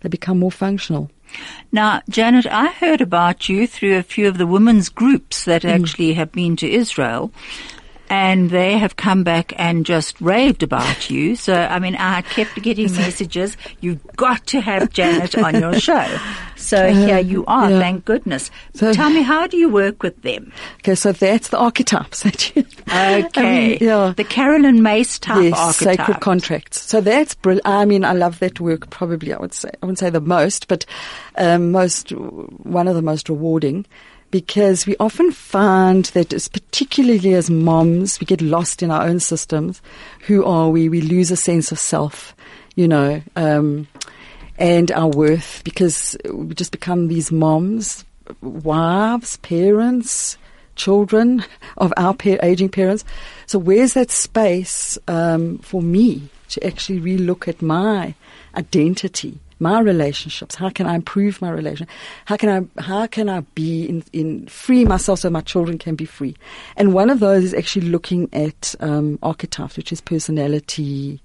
[0.00, 1.10] they become more functional.
[1.72, 5.70] Now, Janet, I heard about you through a few of the women's groups that mm.
[5.70, 7.32] actually have been to Israel.
[8.14, 11.34] And they have come back and just raved about you.
[11.34, 13.56] So, I mean, I kept getting messages.
[13.80, 16.06] You've got to have Janet on your show.
[16.54, 17.80] So here you are, yeah.
[17.80, 18.52] thank goodness.
[18.74, 20.52] So- Tell me, how do you work with them?
[20.80, 22.64] Okay, so that's the archetypes that you.
[22.88, 23.28] Okay.
[23.34, 24.14] I mean, yeah.
[24.16, 25.96] The Caroline Myss type yes, archetype.
[25.98, 26.82] sacred contracts.
[26.82, 27.66] So that's brilliant.
[27.66, 28.90] I mean, I love that work.
[28.90, 30.86] Probably, I would say, I wouldn't say the most, but
[31.36, 33.86] um, most one of the most rewarding,
[34.34, 39.80] because we often find that, particularly as moms, we get lost in our own systems.
[40.22, 40.88] Who are we?
[40.88, 42.34] We lose a sense of self,
[42.74, 43.86] you know, um,
[44.58, 48.04] and our worth because we just become these moms,
[48.40, 50.36] wives, parents
[50.74, 51.44] children
[51.76, 53.04] of our pa- aging parents.
[53.46, 58.14] So where's that space um, for me to actually relook at my
[58.56, 60.54] identity, my relationships?
[60.54, 61.86] How can I improve my relation?
[62.24, 65.94] How can I how can I be in, in free myself so my children can
[65.94, 66.36] be free?
[66.76, 71.20] And one of those is actually looking at um, archetypes, which is personality.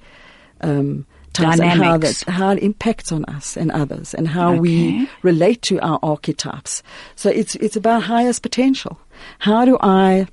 [0.62, 2.24] Um, types and how Dynamics.
[2.24, 6.84] that how it impacts on us and others, and how we relate to our archetypes.
[7.16, 9.00] So it's it's about highest potential.
[9.40, 10.28] How do I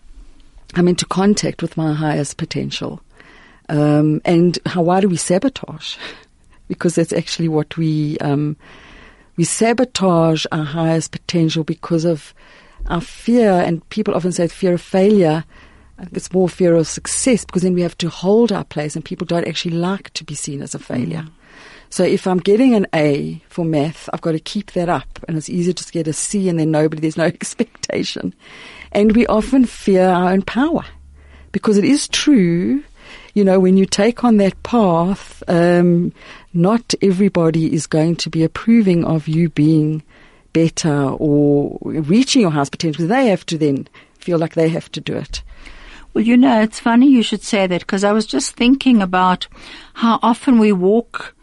[0.74, 3.00] come into contact with my highest potential?
[3.68, 5.96] Um, and how why do we sabotage?
[6.68, 8.56] because that's actually what we um,
[9.36, 12.34] we sabotage our highest potential because of
[12.86, 13.50] our fear.
[13.50, 15.44] And people often say fear of failure.
[16.12, 19.26] It's more fear of success because then we have to hold our place, and people
[19.26, 21.26] don't actually like to be seen as a failure.
[21.88, 25.36] So if I'm getting an A for math, I've got to keep that up, and
[25.36, 28.34] it's easier to get a C, and then nobody, there's no expectation,
[28.92, 30.84] and we often fear our own power
[31.52, 32.82] because it is true.
[33.34, 36.12] You know, when you take on that path, um,
[36.56, 40.02] not everybody is going to be approving of you being
[40.52, 43.06] better or reaching your highest potential.
[43.06, 43.88] They have to then
[44.18, 45.42] feel like they have to do it.
[46.14, 49.48] Well, you know, it's funny you should say that because I was just thinking about
[49.92, 51.34] how often we walk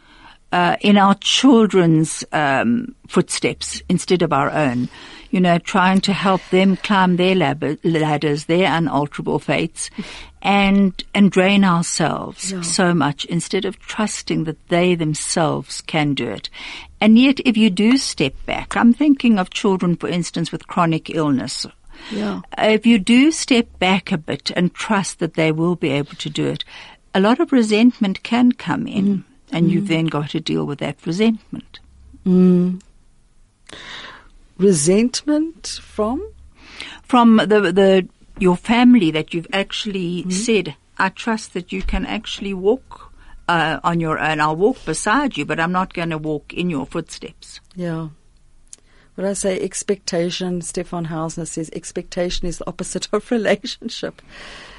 [0.51, 4.89] uh, in our children's um, footsteps instead of our own.
[5.33, 9.89] You know, trying to help them climb their lab- ladders, their unalterable fates,
[10.43, 16.51] and and drain ourselves so much instead of trusting that they themselves can do it.
[17.01, 21.09] And yet, if you do step back, I'm thinking of children, for instance, with chronic
[21.09, 21.65] illness
[22.11, 22.41] Yeah.
[22.57, 26.29] if you do step back a bit and trust that they will be able to
[26.29, 26.63] do it,
[27.15, 29.23] a lot of resentment can come in, mm.
[29.51, 29.95] and you've mm.
[29.95, 31.79] then got to deal with that resentment.
[32.25, 32.81] Mm.
[34.57, 36.27] Resentment from?
[37.03, 38.07] From the, the,
[38.39, 43.13] your family that you've actually said, I trust that you can actually walk
[43.47, 44.39] uh, on your own.
[44.39, 47.59] I'll walk beside you, but I'm not going to walk in your footsteps.
[47.75, 48.09] Yeah.
[49.15, 54.21] When I say expectation, Stephan Hausner says expectation is the opposite of relationship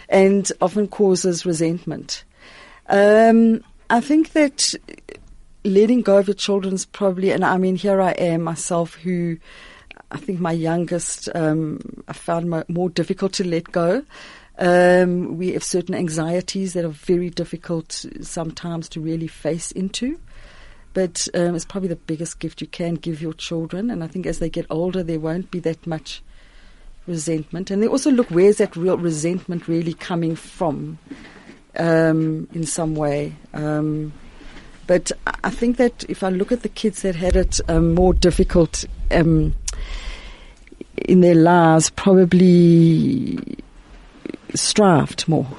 [0.09, 2.25] and often causes resentment.
[2.89, 4.75] Um, I think that
[5.65, 9.39] letting go of your children's probably, and I mean, here I am myself who
[10.11, 14.05] I think my youngest um, I found mo- more difficult to let go.
[14.59, 20.19] Um, we have certain anxieties that are very difficult sometimes to really face into
[20.95, 23.91] but um, it's probably the biggest gift you can give your children.
[23.91, 26.23] And I think as they get older, there won't be that much
[27.07, 27.71] resentment.
[27.71, 30.99] And they also look where's that real resentment really coming from
[31.77, 33.35] um, in some way.
[33.53, 34.13] Um,
[34.87, 38.13] but I- think that if I look at the kids that had it um, more
[38.15, 39.55] difficult um,
[40.97, 43.59] in their lives, probably
[44.55, 45.47] strived more.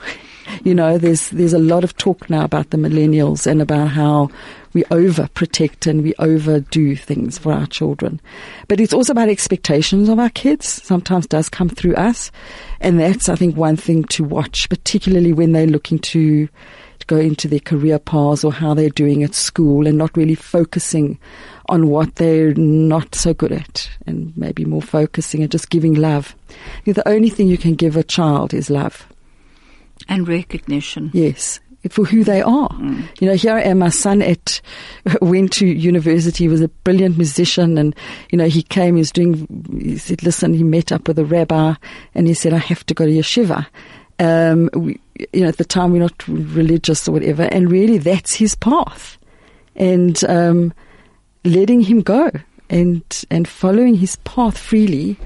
[0.64, 4.30] You know, there's there's a lot of talk now about the millennials and about how
[4.74, 8.22] we overprotect and we overdo things for our children.
[8.68, 10.68] But it's also about expectations of our kids.
[10.84, 12.32] Sometimes does come through us,
[12.80, 16.48] and that's I think one thing to watch, particularly when they're looking to
[17.08, 21.20] go into their career paths or how they're doing at school and not really focusing
[21.68, 26.36] on what they're not so good at and maybe more focusing and just giving love.
[26.86, 29.08] The only thing you can give a child is love.
[30.08, 31.12] And recognition.
[31.14, 31.60] Yes.
[31.90, 32.70] For who they are.
[32.70, 33.08] Mm.
[33.20, 34.60] You know, here I am, my son at,
[35.22, 37.96] went to university, he was a brilliant musician and,
[38.32, 39.48] you know, he came, he was doing,
[39.80, 41.76] he said, listen, he met up with a rabbi
[42.16, 43.68] and he said, I have to go to yeshiva.
[44.20, 45.00] Um, we,
[45.34, 49.18] you know, at the time we're not religious or whatever, and really that's his path.
[49.76, 50.74] And, um,
[51.46, 52.32] letting him go
[52.70, 55.18] and and following his path freely,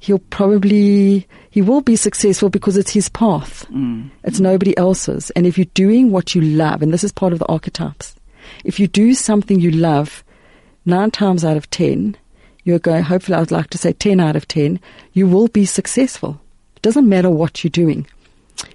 [0.00, 3.66] he'll probably he will be successful because it's his path.
[3.70, 4.10] Mm.
[4.24, 5.30] It's nobody else's.
[5.30, 8.14] And if you're doing what you love, and this is part of the archetypes,
[8.64, 10.24] if you do something you love,
[10.84, 12.16] nine times out of ten,
[12.64, 13.04] you're going.
[13.04, 14.80] Hopefully, I'd like to say ten out of ten,
[15.12, 16.40] you will be successful.
[16.76, 18.06] It doesn't matter what you're doing.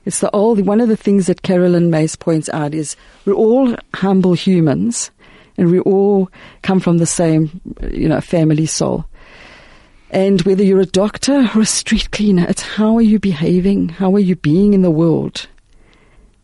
[0.06, 3.76] It's the old one of the things that Carolyn Myss points out is we're all
[3.94, 5.12] humble humans
[5.58, 6.30] and we all
[6.62, 9.06] come from the same, you know, family soul.
[10.10, 13.90] And whether you're a doctor or a street cleaner, it's how are you behaving?
[13.90, 15.48] How are you being in the world?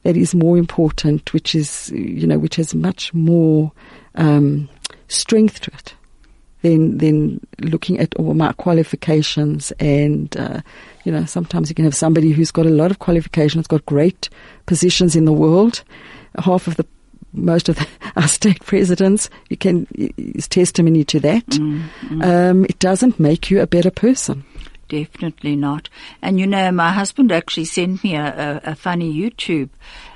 [0.03, 3.71] That is more important, which is, you know, which has much more
[4.15, 4.69] um,
[5.07, 5.93] strength to it
[6.61, 9.71] than than looking at all my qualifications.
[9.79, 10.61] And uh,
[11.03, 14.29] you know, sometimes you can have somebody who's got a lot of qualifications, got great
[14.65, 15.83] positions in the world.
[16.37, 16.85] Half of the
[17.33, 21.45] most of the, our state presidents, you can is testimony to that.
[21.47, 22.23] Mm, mm.
[22.23, 24.45] Um, it doesn't make you a better person.
[24.87, 25.87] Definitely not.
[26.21, 29.69] And you know, my husband actually sent me a, a, a funny YouTube,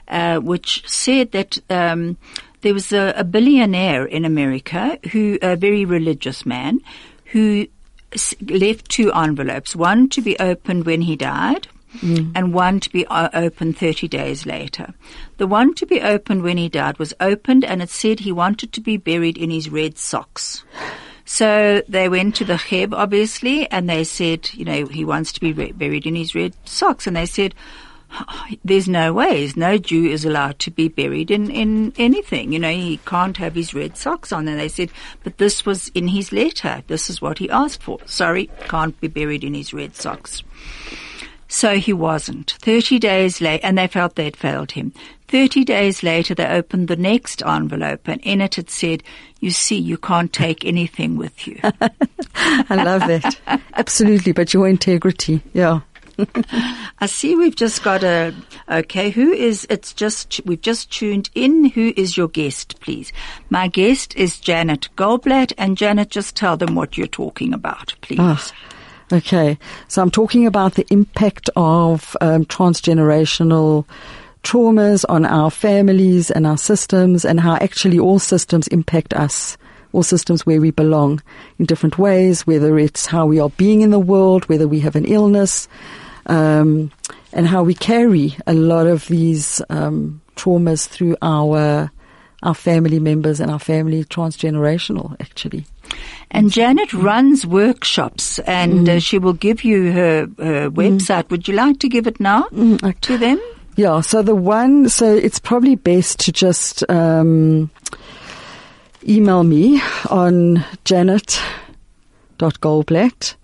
[0.07, 2.17] uh, which said that um,
[2.63, 6.79] there was a, a, billionaire in America who, a very religious man,
[7.25, 7.67] who
[8.41, 12.31] left two envelopes, one to be opened when he died, mm.
[12.35, 14.93] and one to be uh, opened 30 days later.
[15.37, 18.73] The one to be opened when he died was opened and it said he wanted
[18.73, 20.63] to be buried in his red socks.
[21.25, 25.39] So they went to the Cheb, obviously, and they said, you know, he wants to
[25.39, 27.07] be re- buried in his red socks.
[27.07, 27.55] And they said,
[28.63, 29.55] there's no ways.
[29.55, 32.53] No Jew is allowed to be buried in, in anything.
[32.53, 34.47] You know, he can't have his red socks on.
[34.47, 34.91] And they said,
[35.23, 36.83] but this was in his letter.
[36.87, 37.99] This is what he asked for.
[38.05, 40.43] Sorry, can't be buried in his red socks.
[41.47, 42.57] So he wasn't.
[42.61, 44.91] 30 days later, and they felt they'd failed him.
[45.27, 49.03] 30 days later, they opened the next envelope and in it it said,
[49.39, 51.59] you see, you can't take anything with you.
[52.35, 53.35] I love that.
[53.73, 54.31] Absolutely.
[54.31, 55.41] But your integrity.
[55.53, 55.81] Yeah.
[56.99, 58.33] I see we've just got a,
[58.69, 61.65] okay, who is, it's just, we've just tuned in.
[61.65, 63.11] Who is your guest, please?
[63.49, 68.19] My guest is Janet Goldblatt and Janet, just tell them what you're talking about, please.
[68.19, 68.51] Oh.
[69.11, 73.85] Okay, so I'm talking about the impact of um, transgenerational
[74.43, 79.57] traumas on our families and our systems, and how actually all systems impact us.
[79.91, 81.21] All systems where we belong
[81.59, 84.95] in different ways, whether it's how we are being in the world, whether we have
[84.95, 85.67] an illness,
[86.25, 86.91] um,
[87.31, 91.91] and how we carry a lot of these um, traumas through our
[92.43, 95.65] our family members and our family transgenerational actually.
[96.29, 98.97] And Janet runs workshops and mm.
[98.97, 100.73] uh, she will give you her, her mm.
[100.73, 101.23] website.
[101.23, 101.29] Mm.
[101.29, 102.99] Would you like to give it now mm.
[103.01, 103.39] to them?
[103.75, 107.69] Yeah, so the one, so it's probably best to just um,
[109.07, 113.35] email me on janet.goldblatt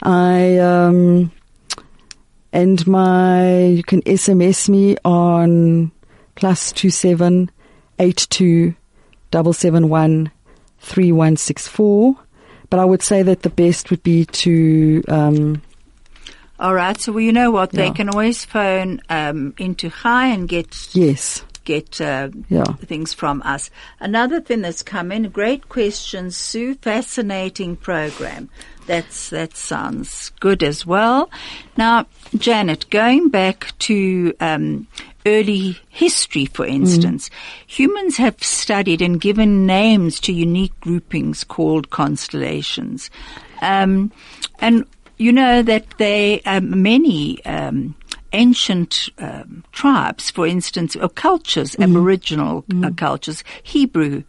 [0.02, 1.32] I, um,
[2.52, 5.90] and my, you can SMS me on
[6.34, 7.50] plus two seven
[7.98, 8.74] eight two
[9.30, 10.30] double seven one
[10.78, 12.16] three one six four.
[12.70, 15.02] But I would say that the best would be to.
[15.08, 15.62] Um,
[16.58, 16.98] all right.
[16.98, 17.70] So well, you know what?
[17.70, 22.64] They can always phone um, into Chai and get yes get uh, yeah.
[22.64, 23.70] things from us.
[24.00, 26.74] Another thing that's come in, great questions, Sue.
[26.76, 28.48] Fascinating program.
[28.86, 31.30] That's that sounds good as well.
[31.76, 34.88] Now, Janet, going back to um,
[35.26, 37.30] early history, for instance,
[37.66, 43.10] humans have studied and given names to unique groupings called constellations.
[43.60, 44.12] Um,
[44.58, 44.84] and
[45.18, 47.94] you know that they, um, many, um,
[48.32, 54.24] ancient um, tribes, for instance, or cultures, Aboriginal uh, cultures, Hebrew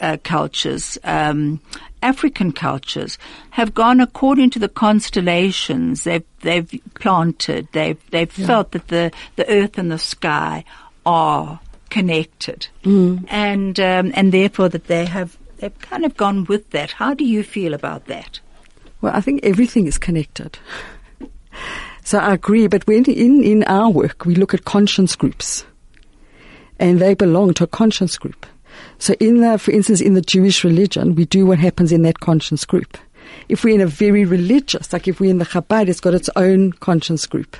[0.00, 1.60] uh, cultures, um,
[2.04, 3.18] African cultures,
[3.50, 7.66] have gone according to the constellations they've they've planted.
[7.72, 10.64] They've they've felt that the the earth and the sky
[11.06, 12.68] are connected,
[13.28, 16.92] and um, and therefore that they have they've kind of gone with that.
[16.92, 18.40] How do you feel about that?
[19.00, 20.58] Well, I think everything is connected.
[22.02, 25.64] So I agree, but when in, in our work, we look at conscience groups
[26.78, 28.44] and they belong to a conscience group.
[28.98, 32.20] So in the, for instance, in the Jewish religion, we do what happens in that
[32.20, 32.96] conscience group.
[33.48, 36.30] If we're in a very religious, like if we're in the Chabad, it's got its
[36.36, 37.56] own conscience group.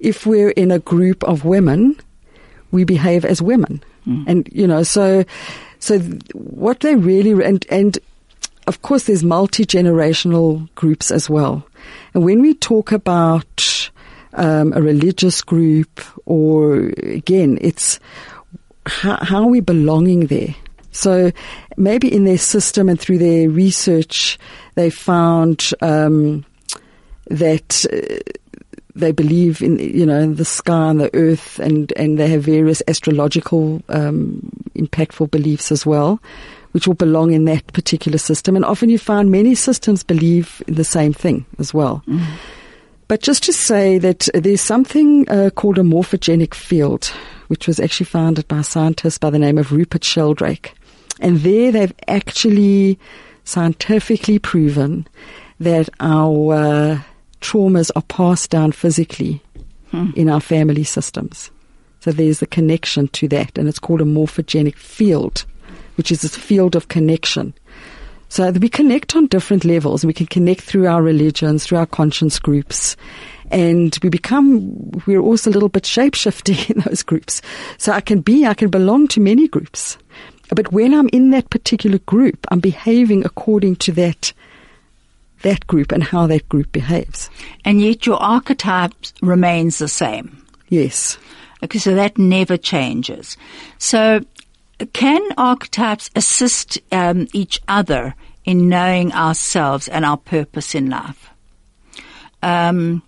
[0.00, 1.96] If we're in a group of women,
[2.70, 3.82] we behave as women.
[4.26, 5.24] And, you know, so,
[5.78, 6.00] so
[6.34, 7.98] what they really, and, and
[8.66, 11.64] of course there's multi-generational groups as well.
[12.14, 13.90] And when we talk about
[14.34, 18.00] um, a religious group or again, it's
[18.86, 20.54] how, how are we belonging there?
[20.92, 21.32] So
[21.76, 24.38] maybe in their system and through their research,
[24.74, 26.44] they found um,
[27.28, 28.32] that uh,
[28.94, 32.82] they believe in you know the sky and the earth, and and they have various
[32.88, 36.20] astrological um, impactful beliefs as well,
[36.72, 38.54] which will belong in that particular system.
[38.54, 42.04] And often you find many systems believe in the same thing as well.
[43.08, 47.12] But just to say that there's something uh, called a morphogenic field,
[47.48, 50.74] which was actually founded by a scientist by the name of Rupert Sheldrake.
[51.20, 52.98] And there they've actually
[53.44, 55.06] scientifically proven
[55.60, 57.00] that our uh,
[57.40, 59.42] traumas are passed down physically
[60.16, 61.50] in our family systems.
[62.00, 65.44] So there's a connection to that, and it's called a morphogenic field,
[65.96, 67.54] which is a field of connection.
[68.28, 70.04] So we connect on different levels.
[70.04, 72.96] We can connect through our religions, through our conscience groups,
[73.52, 77.42] and we become, we're also a little bit shapeshifting in those groups.
[77.78, 79.98] So I can be, I can belong to many groups.
[80.48, 84.32] But when I'm in that particular group, I'm behaving according to that,
[85.42, 87.30] that group and how that group behaves.
[87.64, 90.44] And yet your archetype remains the same.
[90.68, 91.18] Yes.
[91.62, 93.36] Okay, so that never changes.
[93.78, 94.24] So,
[94.94, 101.30] can archetypes assist um, each other in knowing ourselves and our purpose in life?
[102.42, 103.02] Um,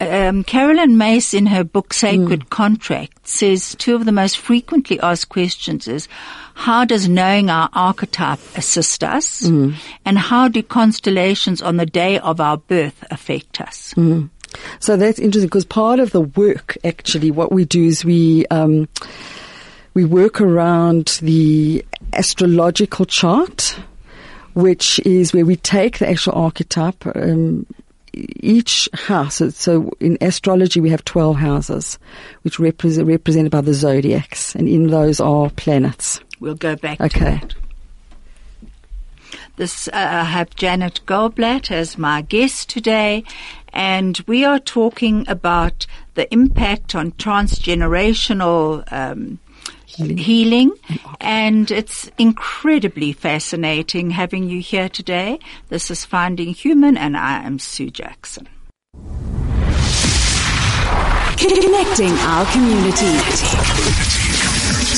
[0.00, 5.28] um, Carolyn Myss, in her book Sacred Contract, says two of the most frequently asked
[5.28, 6.08] questions is,
[6.54, 9.42] how does knowing our archetype assist us?
[10.04, 13.94] And how do constellations on the day of our birth affect us?
[14.80, 18.88] So that's interesting because part of the work, actually, what we do is we um,
[19.94, 23.76] we work around the astrological chart,
[24.54, 27.04] which is where we take the actual archetype.
[27.14, 27.66] Um,
[28.14, 31.98] each house, so- in astrology we have 12 houses,
[32.42, 36.20] which represent, represented by the zodiacs, and in those are planets.
[36.40, 37.40] We'll go back to Okay.
[39.56, 43.24] This, uh, I have Janet Goldblatt as my guest today,
[43.72, 45.84] and we are talking about
[46.14, 49.40] the impact on transgenerational um,
[49.88, 50.72] healing.
[51.20, 55.38] and it's incredibly fascinating having you here today.
[55.68, 58.48] This is Finding Human, and I am Sue Jackson.
[61.38, 63.18] Connecting our community.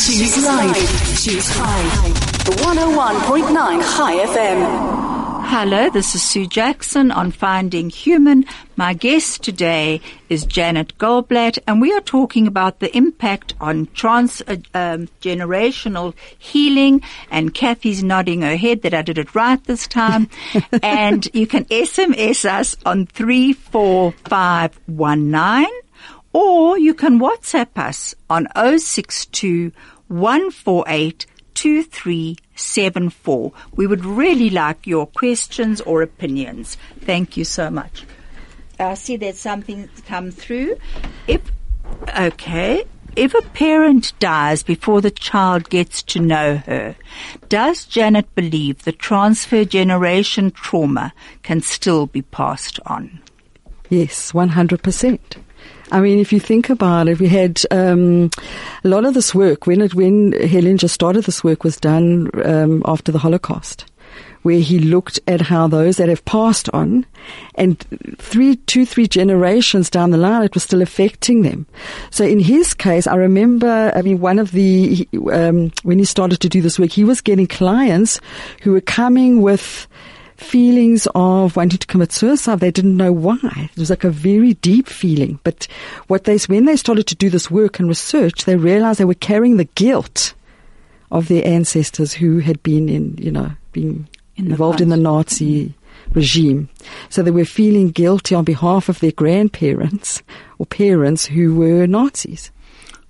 [0.01, 1.23] Choose life.
[1.23, 2.31] Choose oh Chai.
[2.51, 5.10] 101.9 Chai FM.
[5.53, 8.45] Hello, this is Sue Jackson on Finding Human.
[8.77, 14.43] My guest today is Janet Goldblatt, and we are talking about the impact on trans
[14.43, 17.03] uh, um, generational healing.
[17.33, 20.29] And Kathy's nodding her head that I did it right this time.
[20.85, 25.67] and you can SMS us on three four five one nine,
[26.33, 29.73] or you can WhatsApp us on 062
[30.07, 31.27] 148
[31.61, 33.53] 2374.
[33.77, 36.79] We would really like your questions or opinions.
[37.01, 38.07] Thank you so much.
[38.79, 40.79] I see there's something that's come through.
[41.27, 41.43] If,
[42.19, 42.85] okay,
[43.15, 46.97] if a parent dies before the child gets to know her,
[47.51, 53.21] does Janet believe the transfer generation trauma can still be passed on?
[53.91, 55.19] Yes, 100%.
[55.93, 58.31] I mean, if you think about it, we had um,
[58.85, 61.25] a lot of this work when it when Hellinger started.
[61.25, 63.87] This work was done um, after the Holocaust,
[64.43, 67.07] where he looked at how those that have passed on
[67.57, 67.79] and
[68.19, 71.67] three, two, three generations down the line, it was still affecting them.
[72.11, 76.41] So in his case, I remember, I mean, one of the, um, when he started
[76.41, 78.21] to do this work, he was getting clients
[78.63, 79.87] who were coming with
[80.41, 82.61] feelings of wanting to commit suicide.
[82.61, 83.71] They didn't know why.
[83.73, 85.39] It was like a very deep feeling.
[85.45, 85.69] But
[86.09, 89.15] what they, when they started to do this work and research, they realized they were
[89.15, 90.35] carrying the guilt
[91.11, 95.75] of their ancestors who had been in, you know, being In involved in the Nazi
[96.13, 96.69] regime.
[97.09, 100.23] So they were feeling guilty on behalf of their grandparents
[100.59, 102.51] or parents who were Nazis.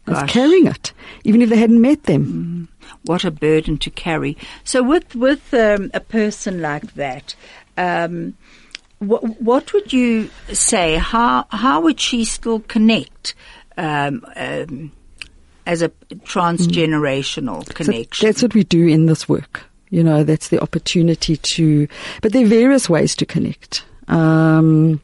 [0.07, 0.33] Gosh.
[0.33, 0.93] carrying it,
[1.25, 2.69] even if they hadn't met them.
[2.80, 2.80] Mm.
[3.05, 4.37] What a burden to carry.
[4.65, 7.35] So, with with um, a person like that,
[7.77, 8.35] um,
[8.99, 10.97] what what would you say?
[10.97, 13.35] How how would she still connect
[13.77, 14.93] um, um,
[15.67, 15.89] as a
[16.25, 18.27] transgenerational So connection?
[18.27, 19.65] that's what we do in this work.
[19.89, 21.89] You know, that's the opportunity to,
[22.23, 23.85] but there are various ways to connect.
[24.07, 25.01] Um,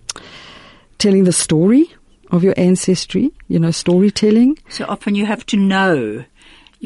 [0.98, 1.92] telling the story
[2.30, 4.58] of your ancestry, you know, storytelling.
[4.68, 6.24] So often you have to know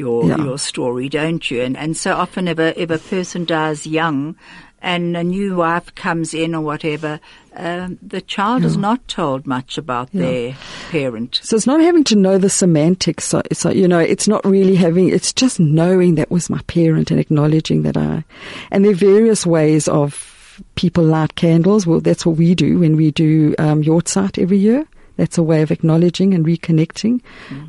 [0.01, 0.45] your Yeah.
[0.45, 1.63] your story, don't you?
[1.63, 4.35] And and so often if a if a person dies young,
[4.83, 7.21] and a new wife comes in or whatever,
[7.55, 10.57] um, the child is not told much about their
[10.91, 11.39] parent.
[11.43, 13.25] So it's not having to know the semantics.
[13.25, 17.11] So, so, you know, it's not really having, it's just knowing that was my parent
[17.11, 18.25] and acknowledging that I,
[18.71, 21.87] and there are various ways of people light candles.
[21.87, 24.87] Well, that's what we do when we do, um, Yahrzeit every year.
[25.21, 27.21] That's a way of acknowledging and reconnecting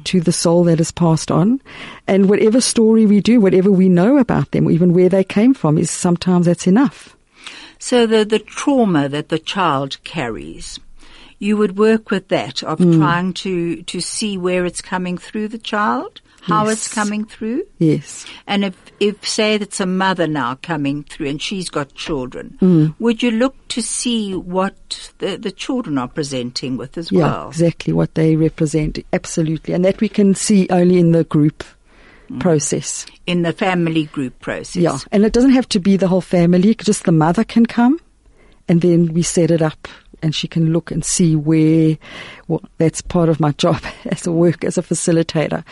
[0.05, 1.59] to the soul that has passed on.
[2.07, 5.77] And whatever story we do, whatever we know about them, even where they came from,
[5.77, 7.13] is sometimes that's enough.
[7.77, 10.79] So the the trauma that the child carries,
[11.39, 12.97] you would work with that of Mm.
[12.97, 17.63] trying to to see where it's coming through the child, how it's coming through.
[17.79, 18.25] Yes.
[18.47, 22.93] And if, if say that's a mother now coming through and she's got children, Mm.
[22.99, 27.47] would you look to see what the, the children are presenting with as Yeah, well?
[27.49, 28.99] exactly what they represent.
[29.11, 29.73] Absolutely.
[29.73, 31.63] And that we can see only in the group
[32.39, 33.05] process.
[33.25, 34.75] In the family group process.
[34.81, 34.97] Yeah.
[35.11, 37.99] And it doesn't have to be the whole family, just the mother can come
[38.69, 39.87] and then we set it up
[40.21, 41.97] and she can look and see where,
[42.47, 45.63] well, that's part of my job as a work, as a facilitator,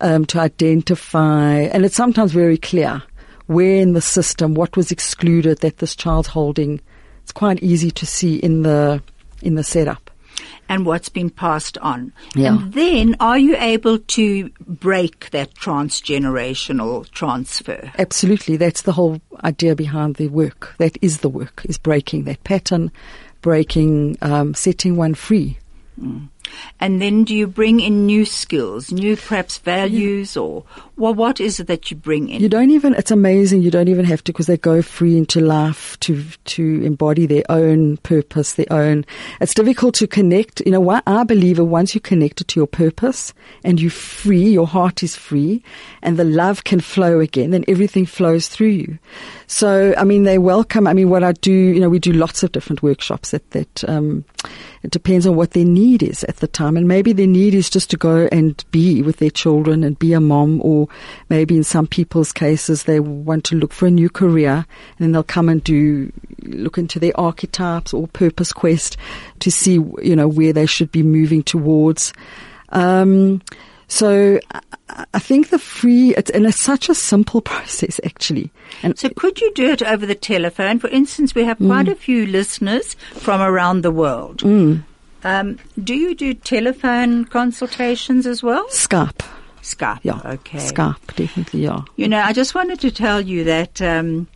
[0.00, 3.02] um, to identify, and it's sometimes very clear
[3.46, 6.80] where in the system, what was excluded that this child's holding.
[7.22, 9.02] It's quite easy to see in the,
[9.42, 10.10] in the setup.
[10.68, 12.12] And what's been passed on.
[12.34, 12.54] Yeah.
[12.54, 17.92] And then are you able to break that transgenerational transfer?
[17.98, 18.56] Absolutely.
[18.56, 20.74] That's the whole idea behind the work.
[20.78, 22.90] That is the work, is breaking that pattern,
[23.46, 25.56] breaking, um, setting one free.
[26.80, 30.64] And then do you bring in new skills, new perhaps values or
[30.96, 32.40] well, what is it that you bring in?
[32.40, 35.40] You don't even, it's amazing, you don't even have to because they go free into
[35.40, 39.04] life to, to embody their own purpose, their own,
[39.38, 40.62] it's difficult to connect.
[40.64, 41.02] You know what?
[41.06, 45.02] I believe that once you connect it to your purpose and you free, your heart
[45.02, 45.62] is free
[46.00, 48.98] and the love can flow again and everything flows through you.
[49.48, 52.42] So, I mean, they welcome, I mean, what I do, you know, we do lots
[52.42, 54.24] of different workshops that, that, um,
[54.82, 56.76] it depends on what their need is at the time.
[56.76, 60.12] And maybe their need is just to go and be with their children and be
[60.12, 60.88] a mom, or
[61.28, 65.12] maybe in some people's cases, they want to look for a new career and then
[65.12, 68.96] they'll come and do, look into their archetypes or purpose quest
[69.40, 72.12] to see, you know, where they should be moving towards.
[72.70, 73.42] Um,
[73.88, 74.38] so
[74.88, 78.50] I- think the free, it's, and it's such a simple process actually.
[78.82, 80.78] And So could you do it over the telephone?
[80.78, 84.42] For instance, we have quite a few listeners from around the world.
[85.24, 88.64] Um, do you do telephone consultations as well?
[88.68, 89.20] Skype,
[89.62, 89.98] Skype.
[90.02, 90.20] yeah.
[90.24, 90.58] Okay.
[90.58, 91.80] Skype, definitely, yeah.
[91.96, 94.28] You know, I just wanted to tell you that um,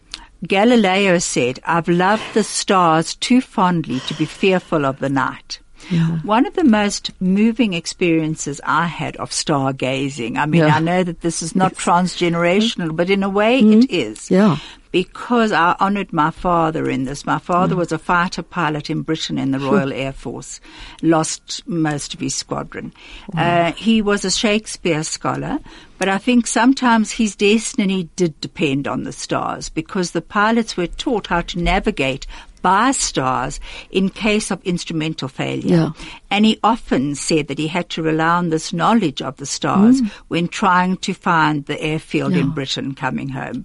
[0.49, 5.61] Galileo said, I've loved the stars too fondly to be fearful of the night.
[5.91, 6.19] Yeah.
[6.19, 10.77] One of the most moving experiences I had of stargazing, I mean, Yeah.
[10.77, 14.19] I know that this is not transgenerational, but in a way it is.
[14.21, 14.35] Mm-hmm.
[14.35, 14.57] Yeah.
[14.93, 17.25] Because I honored my father in this.
[17.25, 20.61] My father was a fighter pilot in Britain in the Royal Air Force,
[21.01, 22.93] lost most of his squadron.
[23.37, 25.61] Uh, he was a Shakespeare scholar,
[25.99, 30.89] but I think sometimes his destiny did depend on the stars because the pilots were
[30.89, 32.27] taught how to navigate
[32.63, 35.93] by stars in case of instrumental failure.
[35.97, 36.05] Yeah.
[36.31, 40.01] And he often said that he had to rely on this knowledge of the stars
[40.01, 40.11] mm.
[40.29, 43.65] when trying to find the airfield in Britain coming home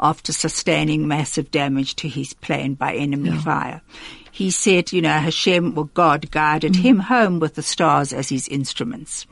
[0.00, 3.82] after sustaining massive damage to his plane by enemy fire.
[4.30, 6.80] he said, you know, Hashem or God guided mm.
[6.80, 9.26] him home with the stars as his instruments.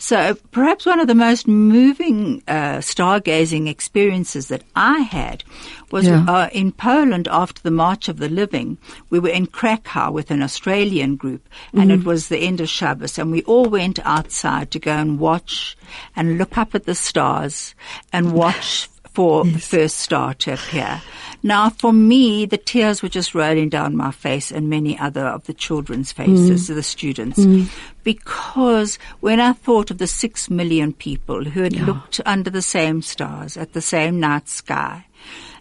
[0.00, 5.42] So perhaps one of the most moving uh, stargazing experiences that I had
[5.90, 6.24] was Yeah.
[6.28, 8.78] uh, in Poland after the March of the Living.
[9.10, 13.18] We were in Krakow with an Australian group, and it was the end of Shabbos,
[13.18, 15.76] and we all went outside to go and watch
[16.14, 17.74] and look up at the stars
[18.12, 18.88] and watch
[19.18, 21.02] for the first star to appear.
[21.42, 25.44] Now, for me, the tears were just rolling down my face and many other of
[25.46, 26.74] the children's faces, mm.
[26.76, 27.68] the students, mm.
[28.04, 33.02] because when I thought of the six million people who had looked under the same
[33.02, 35.06] stars at the same night sky,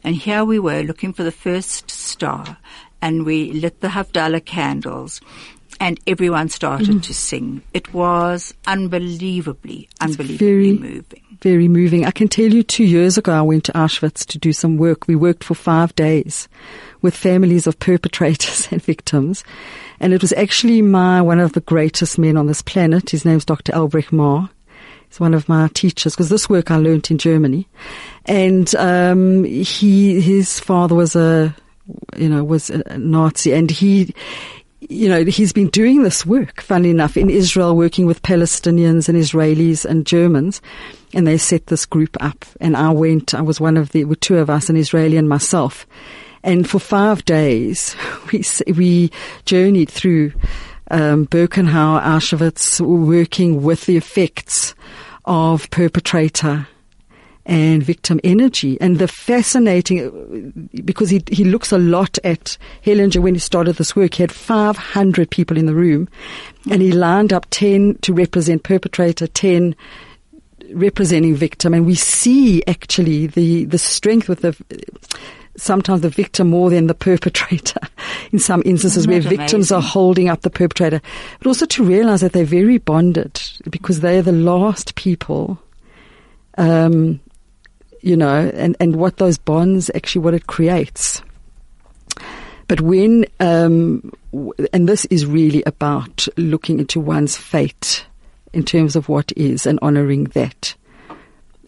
[0.04, 2.58] and here we were looking for the first star,
[3.02, 5.20] and we lit the Havdalah candles,
[5.80, 7.62] and everyone started to sing.
[7.74, 11.22] It was unbelievably, unbelievably very- moving.
[11.42, 12.04] Very moving.
[12.04, 15.08] I can tell you two years ago I went to Auschwitz to do some work.
[15.08, 16.50] We worked for five days
[17.04, 19.44] with families of perpetrators and victims.
[20.00, 23.12] And it was actually my, one of the greatest men on this planet.
[23.12, 23.76] His name's Dr.
[23.76, 24.50] Albrecht Mahr.
[25.10, 27.68] He's one of my teachers because this work I learnt in Germany.
[28.26, 31.56] And, um, he, his father was a,
[32.18, 34.16] you know, was a Nazi and he,
[34.82, 39.18] you know, he's been doing this work, funnily enough, in Israel, working with Palestinians and
[39.18, 40.62] Israelis and Germans.
[41.14, 42.46] And they set this group up.
[42.62, 45.28] And I went, I was one of the, with two of us, an Israeli and
[45.28, 45.88] myself.
[46.44, 47.96] And for five days,
[48.32, 49.12] we, we
[49.46, 50.34] journeyed through,
[50.92, 54.76] um, Birkenau, Auschwitz, working with the effects
[55.26, 56.68] of perpetrator
[57.48, 58.80] and victim energy.
[58.82, 63.96] And the fascinating, because he, he looks a lot at Hellinger when he started this
[63.96, 66.10] work, he had 500 people in the room
[66.70, 69.76] and he lined up 10 to represent perpetrator, 10
[70.74, 71.74] representing victim.
[71.74, 74.56] And we see actually the, the strength with the,
[75.56, 77.80] sometimes the victim more than the perpetrator
[78.34, 81.02] in some instances where victims are holding up the perpetrator.
[81.40, 85.58] But also to realize that they're very bonded because they are the last people
[86.58, 87.22] um,
[88.02, 91.22] you know, and, and what those bonds actually what it creates.
[92.68, 94.12] But when, um,
[94.74, 98.06] and this is really about looking into one's fate
[98.54, 100.76] in terms of what is and honoring that.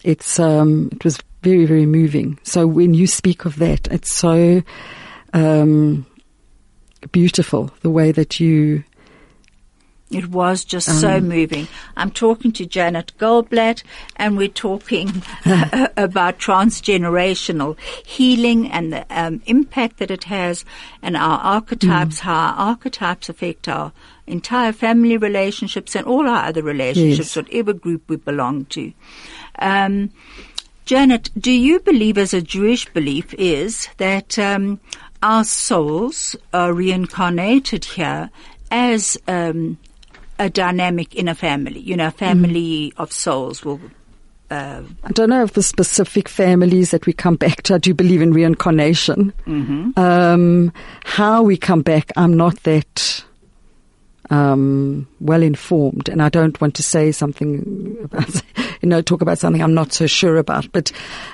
[0.02, 2.38] It's, um, it was very, very moving.
[2.42, 4.62] So when you speak of that, it's so,
[5.32, 6.06] um,
[7.12, 8.84] beautiful the way that you,
[10.10, 11.68] It was just so moving.
[11.96, 13.84] I'm talking to Janet Goldblatt
[14.16, 15.08] and we're talking
[15.96, 20.64] about transgenerational healing and the um, impact that it has
[21.00, 23.92] and our archetypes, how our archetypes affect our
[24.26, 27.36] entire family relationships and all our other relationships, Yes.
[27.36, 28.92] whatever group we belong to.
[29.60, 30.10] Um,
[30.86, 34.80] Janet, do you believe, as a Jewish belief, is that um,
[35.22, 38.30] our souls are reincarnated here
[38.72, 39.78] as um,
[40.40, 41.78] a dynamic in a family?
[41.80, 43.80] You know, a family of souls will.
[44.50, 47.74] Uh, I don't know of the specific families that we come back to.
[47.74, 49.32] I do believe in reincarnation.
[49.96, 50.72] Um,
[51.04, 53.24] how we come back, I'm not that
[54.30, 58.42] um, well informed, and I don't want to say something about,
[58.80, 60.72] you know, talk about something I'm not so sure about.
[60.72, 60.90] But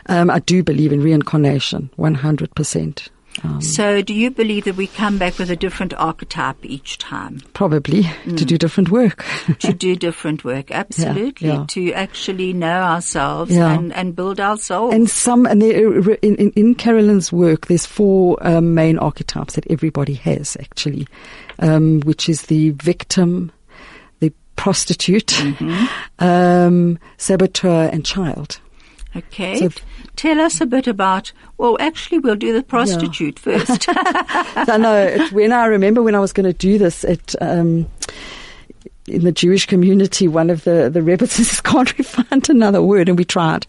[0.07, 3.09] um, I do believe in reincarnation, 100 percent.
[3.43, 7.41] Um, so, do you believe that we come back with a different archetype each time
[7.53, 9.25] probably to do different work.
[9.59, 10.71] to do different work?
[10.71, 11.67] Absolutely, yeah.
[11.69, 13.73] to actually know ourselves Yeah.
[13.75, 14.95] and, and build our souls.
[14.95, 19.67] And some, and there, in, in, in Carolyn's work, there's four um, main archetypes that
[19.71, 21.07] everybody has actually,
[21.59, 23.53] um, which is the victim,
[24.21, 25.39] the prostitute,
[26.19, 28.61] um, saboteur, and child.
[29.17, 29.83] Okay, so-
[30.17, 31.33] tell us a bit about.
[31.59, 33.85] Well, actually, we'll do the prostitute first.
[33.85, 37.35] So I know it, when I remember when I was going to do this, it.
[37.41, 37.89] Um,
[39.09, 43.09] in the Jewish community, one of the, the rabbis says, can't we find another word?
[43.09, 43.67] And we tried.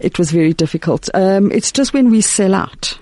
[0.00, 1.08] It was very difficult.
[1.14, 2.98] Um, it's just when we sell out.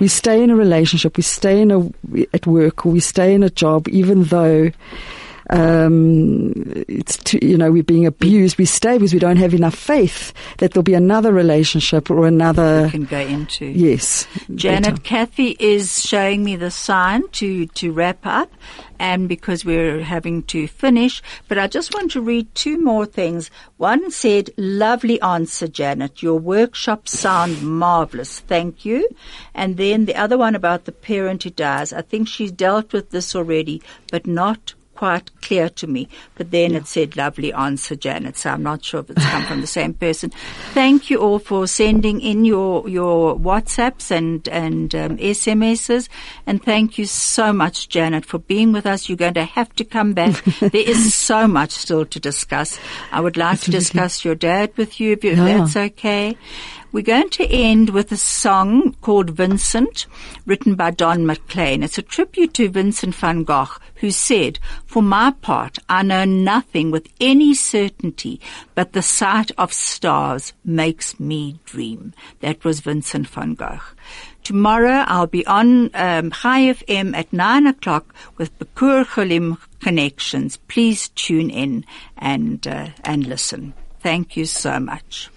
[0.00, 1.88] We stay in a relationship, we stay in a,
[2.34, 4.72] at work, we stay in a job, even though,
[5.50, 6.52] um,
[6.88, 8.58] it's too, you know, we're being abused.
[8.58, 12.88] We stay because we don't have enough faith that there'll be another relationship or another.
[12.90, 13.66] can go into.
[13.66, 14.26] Yes.
[14.54, 15.02] Janet, better.
[15.02, 18.50] Kathy is showing me the sign to, to wrap up
[18.98, 23.50] and because we're having to finish, but I just want to read two more things.
[23.76, 26.22] One said, lovely answer, Janet.
[26.22, 28.40] Your workshops sound marvelous.
[28.40, 29.08] Thank you.
[29.54, 31.92] And then the other one about the parent who dies.
[31.92, 36.08] I think she's dealt with this already, but not quite clear to me.
[36.36, 38.36] But then it said lovely answer, Janet.
[38.36, 40.30] So I'm not sure if it's come from the same person.
[40.72, 46.08] Thank you all for sending in your, your WhatsApps and, and um, SMSs.
[46.46, 49.08] And thank you so much, Janet, for being with us.
[49.08, 50.42] You're going to have to come back.
[50.60, 52.78] there is so much still to discuss.
[53.12, 55.58] I would like to discuss your dad with you if, you, Yeah.
[55.58, 56.36] that's okay.
[56.92, 60.06] We're going to end with a song called Vincent,
[60.46, 61.82] written by Don McLean.
[61.82, 63.66] It's a tribute to Vincent van Gogh,
[64.04, 68.38] who said, For my part, I know nothing with any certainty,
[68.74, 72.12] but the sight of stars makes me dream.
[72.40, 73.80] That was Vincent van Gogh.
[74.42, 80.58] Tomorrow I'll be on um, Chai FM at nine o'clock with Bikur Cholim Connections.
[80.68, 81.86] Please tune in
[82.18, 83.72] and uh, and listen.
[84.00, 85.30] Thank you so much.